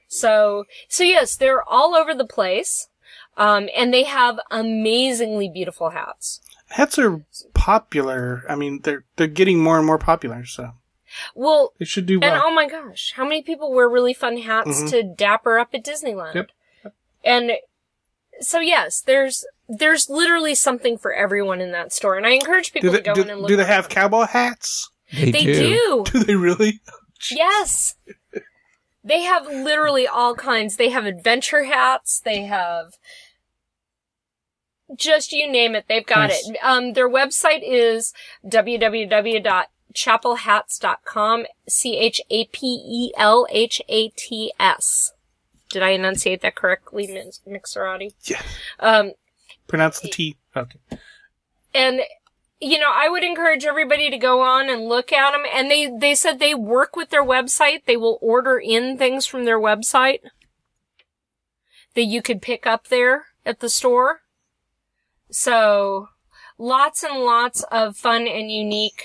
[0.08, 2.88] So so yes, they're all over the place,
[3.36, 6.40] um, and they have amazingly beautiful hats.
[6.74, 8.44] Hats are popular.
[8.50, 10.72] I mean, they're they're getting more and more popular, so
[11.36, 14.82] Well, they should do And oh my gosh, how many people wear really fun hats
[14.84, 14.90] Mhm.
[14.90, 16.36] to dapper up at Disneyland?
[16.36, 16.50] Yep.
[17.24, 17.52] And
[18.42, 22.92] so yes, there's there's literally something for everyone in that store, and I encourage people
[22.92, 23.50] do to they, go do, in and look.
[23.50, 23.72] do they around.
[23.72, 24.90] have cowboy hats?
[25.14, 26.04] They, They do.
[26.12, 26.82] Do they really?
[27.30, 27.96] Yes.
[29.04, 30.78] They have literally all kinds.
[30.78, 32.20] They have adventure hats.
[32.20, 32.94] They have
[34.96, 35.86] just you name it.
[35.88, 36.50] They've got Nice.
[36.50, 36.58] it.
[36.64, 38.14] Um, their website is
[38.46, 41.46] www.chapelhats.com.
[41.68, 45.14] C H A P E L H A T S.
[45.70, 48.14] Did I enunciate that correctly, Mix- Mixerati?
[48.26, 48.42] Yeah.
[48.80, 49.14] Um,
[49.68, 50.38] Pronounce the T.
[50.56, 50.78] Okay.
[51.74, 52.02] and
[52.60, 55.90] you know i would encourage everybody to go on and look at them and they
[56.00, 60.20] they said they work with their website they will order in things from their website
[61.96, 64.22] that you could pick up there at the store
[65.34, 66.10] so
[66.58, 69.04] lots and lots of fun and unique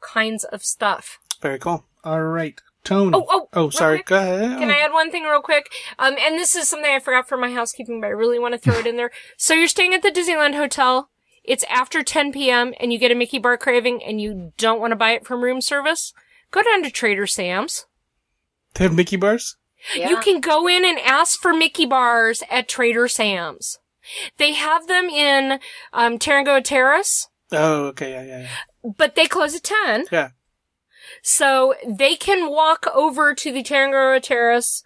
[0.00, 1.84] kinds of stuff Very cool.
[2.04, 3.12] All right, Tony.
[3.14, 3.98] Oh, oh, oh, sorry.
[3.98, 4.06] quick.
[4.06, 4.58] Go ahead.
[4.58, 5.70] Can I add one thing real quick?
[5.98, 8.58] Um, and this is something I forgot for my housekeeping, but I really want to
[8.58, 9.10] throw it in there.
[9.36, 11.10] So you're staying at the Disneyland Hotel.
[11.44, 12.72] It's after 10 p.m.
[12.80, 15.42] and you get a Mickey bar craving and you don't want to buy it from
[15.42, 16.12] room service.
[16.50, 17.86] Go down to Trader Sam's.
[18.74, 19.56] They have Mickey bars.
[19.94, 20.08] Yeah.
[20.08, 23.78] You can go in and ask for Mickey bars at Trader Sam's.
[24.38, 25.60] They have them in
[25.92, 28.40] um, Tangaroa Terrace, Oh, okay, yeah, yeah,
[28.84, 28.90] yeah.
[28.96, 30.06] but they close at 10.
[30.12, 30.30] Yeah.
[31.22, 34.82] So they can walk over to the Tangaroa Terrace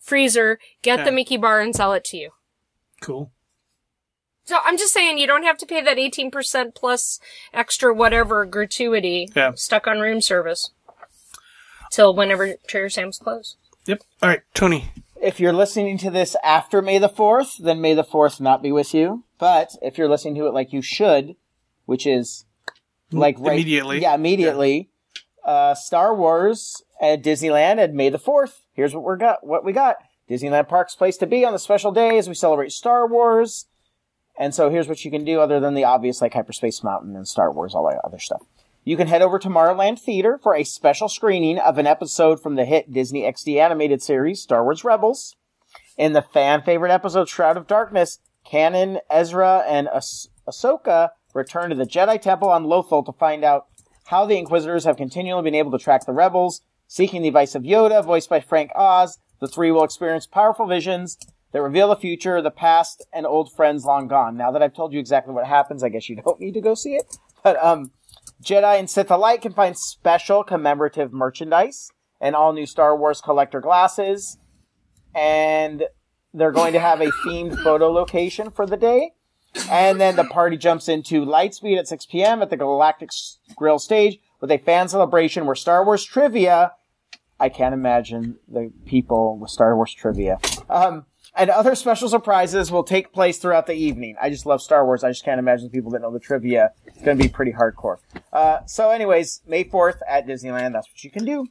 [0.00, 1.04] freezer, get Yeah.
[1.04, 2.30] the Mickey bar, and sell it to you.
[3.00, 3.30] Cool.
[4.44, 7.20] So I'm just saying you don't have to pay that 18% plus
[7.52, 9.52] extra whatever gratuity Yeah.
[9.54, 10.70] stuck on room service
[11.92, 13.56] till whenever Trader Sam's close.
[13.84, 14.02] Yep.
[14.22, 14.90] All right, Tony.
[15.20, 18.70] If you're listening to this after May the 4th, then May the 4th not be
[18.70, 19.24] with you.
[19.38, 21.36] But if you're listening to it like you should,
[21.86, 22.44] which is
[23.10, 24.00] like right, Immediately.
[24.00, 24.90] Yeah, immediately.
[25.44, 28.60] Uh, Star Wars at Disneyland at May the 4th.
[28.72, 29.46] Here's what we got.
[29.46, 29.96] What we got.
[30.28, 33.66] Disneyland Park's place to be on the special day as we celebrate Star Wars.
[34.38, 37.26] And so here's what you can do other than the obvious like Hyperspace Mountain and
[37.26, 38.42] Star Wars, all that other stuff.
[38.84, 42.54] You can head over to Tomorrowland Theater for a special screening of an episode from
[42.54, 45.36] the hit Disney XD animated series, Star Wars Rebels.
[45.96, 48.20] In the fan favorite episode Shroud of Darkness,
[48.50, 50.00] Kanan, Ezra, and ah-
[50.48, 53.66] Ahsoka return to the Jedi Temple on Lothal to find out
[54.06, 56.62] how the Inquisitors have continually been able to track the rebels.
[56.86, 61.18] Seeking the advice of Yoda, voiced by Frank Oz, the three will experience powerful visions
[61.52, 64.38] that reveal the future, the past, and old friends long gone.
[64.38, 66.74] Now that I've told you exactly what happens, I guess you don't need to go
[66.74, 67.04] see it.
[67.44, 67.92] But um,
[68.42, 73.60] Jedi and Sith alike can find special commemorative merchandise and all new Star Wars collector
[73.60, 74.38] glasses.
[75.14, 75.84] And
[76.32, 79.12] they're going to have a themed photo location for the day.
[79.70, 82.42] And then the party jumps into Lightspeed at 6 p.m.
[82.42, 83.10] at the Galactic
[83.56, 86.72] Grill stage with a fan celebration where Star Wars trivia.
[87.40, 90.38] I can't imagine the people with Star Wars trivia.
[90.68, 91.06] Um,
[91.38, 94.16] and other special surprises will take place throughout the evening.
[94.20, 95.04] I just love Star Wars.
[95.04, 96.72] I just can't imagine the people that know the trivia.
[96.86, 97.98] It's going to be pretty hardcore.
[98.32, 100.72] Uh, so anyways, May 4th at Disneyland.
[100.72, 101.46] That's what you can do.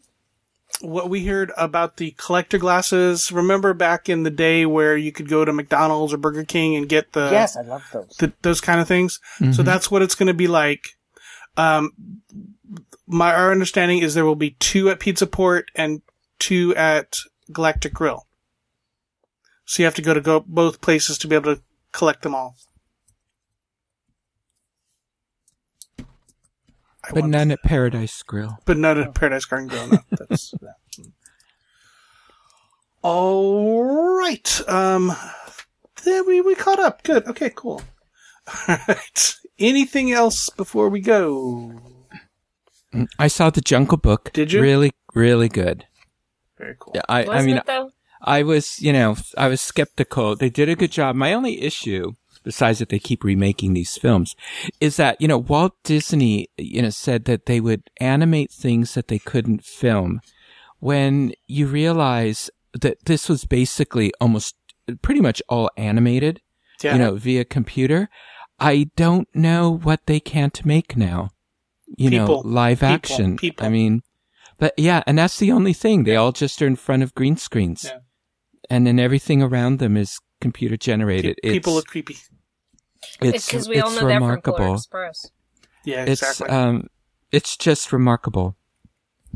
[0.81, 5.29] What we heard about the collector glasses, remember back in the day where you could
[5.29, 8.15] go to McDonald's or Burger King and get the, yes, I love those.
[8.19, 9.19] the those kind of things?
[9.53, 10.89] So that's what it's going to be like.
[11.55, 12.21] Um,
[13.07, 16.01] my our understanding is there will be two at Pizza Port and
[16.37, 17.15] two at
[17.51, 18.26] Galactic Grill.
[19.67, 21.61] So you have to go to go both places to be able to
[21.91, 22.55] collect them all.
[25.99, 28.57] I But want- none at Paradise Grill.
[28.65, 29.87] but not at Paradise Garden Grill.
[29.87, 31.03] No, that's yeah.
[33.03, 33.83] All
[34.17, 34.61] right.
[34.69, 35.13] Um,
[36.03, 37.03] there we we caught up.
[37.03, 37.25] Good.
[37.27, 37.51] Okay.
[37.55, 37.81] Cool.
[38.67, 39.35] All right.
[39.59, 41.79] Anything else before we go?
[43.19, 44.31] I saw the Jungle Book.
[44.33, 44.61] Did you?
[44.61, 45.85] Really, really good.
[46.57, 46.93] Very cool.
[46.95, 47.91] Yeah, I, I Wasn't mean, it though?
[48.21, 50.35] I was, you know, I was skeptical.
[50.35, 51.15] They did a good job.
[51.15, 52.13] My only issue,
[52.43, 54.35] besides that they keep remaking these films,
[54.81, 59.07] is that, you know, Walt Disney, you know, said that they would animate things that
[59.07, 60.21] they couldn't film.
[60.79, 64.55] When you realize that this was basically almost
[65.01, 66.41] pretty much all animated,
[66.83, 66.93] Yeah.
[66.93, 68.09] you know, via computer,
[68.59, 71.29] I don't know what they can't make now.
[71.97, 72.43] You People.
[72.43, 72.93] know, live People.
[72.93, 73.37] action.
[73.37, 73.65] People.
[73.65, 74.01] I mean,
[74.57, 76.03] but yeah, and that's the only thing.
[76.03, 77.85] They all just are in front of green screens.
[77.85, 77.99] Yeah.
[78.69, 81.37] And then everything around them is computer generated.
[81.43, 82.17] Pe- people it's, look creepy.
[83.21, 84.75] It's because we all it's know that from Polar remarkable.
[84.75, 85.31] Express.
[85.85, 86.03] Yeah.
[86.05, 86.45] exactly.
[86.45, 86.87] It's um,
[87.31, 88.57] it's just remarkable.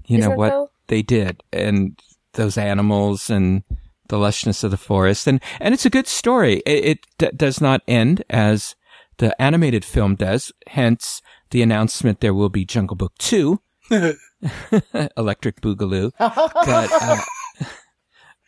[0.06, 0.72] You Isn't know what though?
[0.88, 2.00] they did, and
[2.34, 3.64] those animals, and
[4.08, 6.62] the lushness of the forest, and and it's a good story.
[6.66, 8.76] It, it d- does not end as
[9.18, 10.52] the animated film does.
[10.68, 11.22] Hence
[11.52, 16.12] the announcement there will be Jungle Book two, Electric Boogaloo.
[16.20, 17.22] but uh,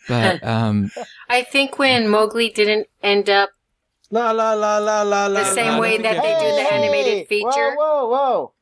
[0.07, 0.91] but um,
[1.29, 3.49] I think when Mowgli didn't end up
[4.11, 5.39] la la la la la la.
[5.39, 7.75] the same la, way that they do the animated feature.
[7.75, 8.53] Whoa, whoa, whoa.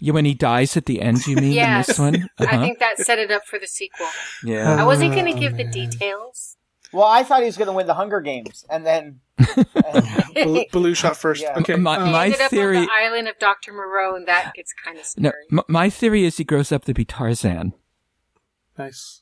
[0.00, 1.88] yeah, when he dies at the end, you mean Yes.
[1.88, 2.28] in this one?
[2.38, 2.60] I Uh-huh.
[2.62, 4.06] think that set it up for the sequel.
[4.44, 4.80] yeah.
[4.80, 6.56] I wasn't going to give the details.
[6.92, 9.20] Well, I thought he was going to win the Hunger Games, and then
[10.34, 11.40] Baloo, Baloo shot first.
[11.42, 11.58] Yeah.
[11.58, 11.76] Okay.
[11.76, 13.72] My- He my ended up theory- on the island of Dr.
[13.72, 15.44] Moreau, and that gets kind of No, scary.
[15.50, 17.72] m- my theory is he grows up to be Tarzan.
[18.78, 19.21] Nice.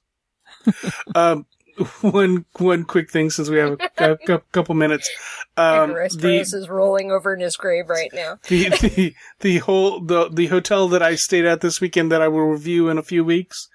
[1.15, 1.47] Um,
[2.03, 5.11] one one quick thing since we have a, a couple minutes.
[5.57, 8.39] Um, the, is rolling over in his grave right now.
[8.49, 12.29] the the the whole the the hotel that I stayed at this weekend that I
[12.29, 13.69] will review in a few weeks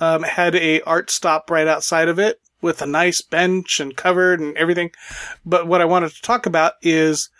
[0.00, 4.40] um, had a ART stop right outside of it with a nice bench and covered
[4.40, 4.90] and everything.
[5.44, 7.30] But what I wanted to talk about is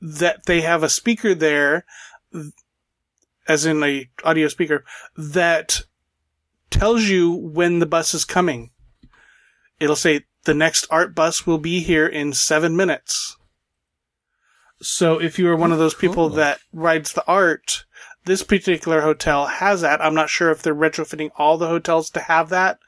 [0.00, 1.84] that they have a speaker there,
[3.46, 4.84] as in a audio speaker
[5.16, 5.82] that
[6.70, 8.70] tells you when the bus is coming.
[9.80, 13.36] It'll say the next ART bus will be here in seven minutes.
[14.82, 16.36] So if you are one of those people Cool.
[16.36, 17.84] that rides the ART,
[18.24, 20.02] this particular hotel has that.
[20.02, 22.78] I'm not sure if they're retrofitting all the hotels to have that,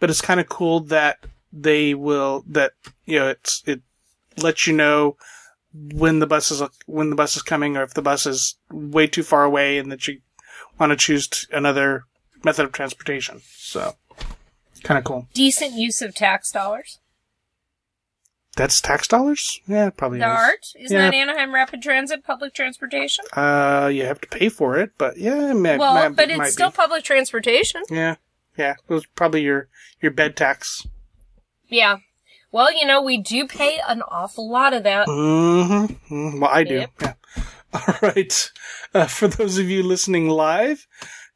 [0.00, 1.18] but it's kind of cool that
[1.52, 2.72] they will that
[3.06, 3.80] you know it's it
[4.36, 5.16] lets you know
[5.72, 9.06] when the bus is when the bus is coming or if the bus is way
[9.06, 10.20] too far away and that you
[10.78, 12.04] want to choose another
[12.44, 13.40] method of transportation.
[13.56, 13.94] So
[14.82, 15.28] kind of cool.
[15.34, 16.98] Decent use of tax dollars.
[18.56, 19.60] That's tax dollars?
[19.66, 20.38] Yeah, probably The is.
[20.38, 21.10] ART isn't Yeah.
[21.10, 23.24] that Anaheim Rapid Transit public transportation?
[23.34, 26.38] Uh, you have to pay for it, but yeah, it may, well, might- but it's
[26.38, 26.76] might still be.
[26.76, 27.82] public transportation.
[27.90, 28.16] yeah,
[28.56, 28.76] yeah.
[28.88, 29.68] It was probably your
[30.00, 30.86] your bed tax.
[31.68, 31.98] Yeah.
[32.52, 35.06] Well, you know, we do pay an awful lot of that.
[35.08, 36.40] Mm-hmm.
[36.40, 36.74] Well, I do.
[36.76, 36.90] Yep.
[37.02, 37.12] Yeah.
[37.74, 38.52] All right.
[38.94, 40.86] Uh, for those of you listening live,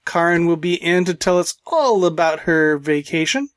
[0.07, 3.49] Karen will be in to tell us all about her vacation.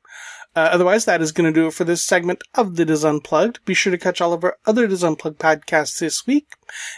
[0.56, 3.58] Uh, otherwise, that is going to do it for this segment of the Dis Unplugged.
[3.64, 6.46] Be sure to catch all of our other Dis Unplugged podcasts this week.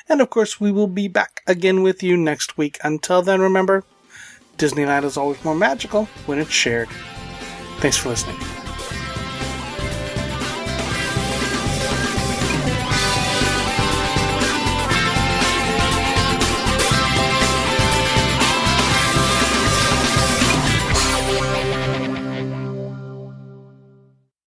[0.09, 2.79] And of course, we will be back again with you next week.
[2.85, 3.85] Until then, remember,
[4.59, 6.89] Disneyland is always more magical when it's shared.
[7.79, 8.66] Thanks for listening.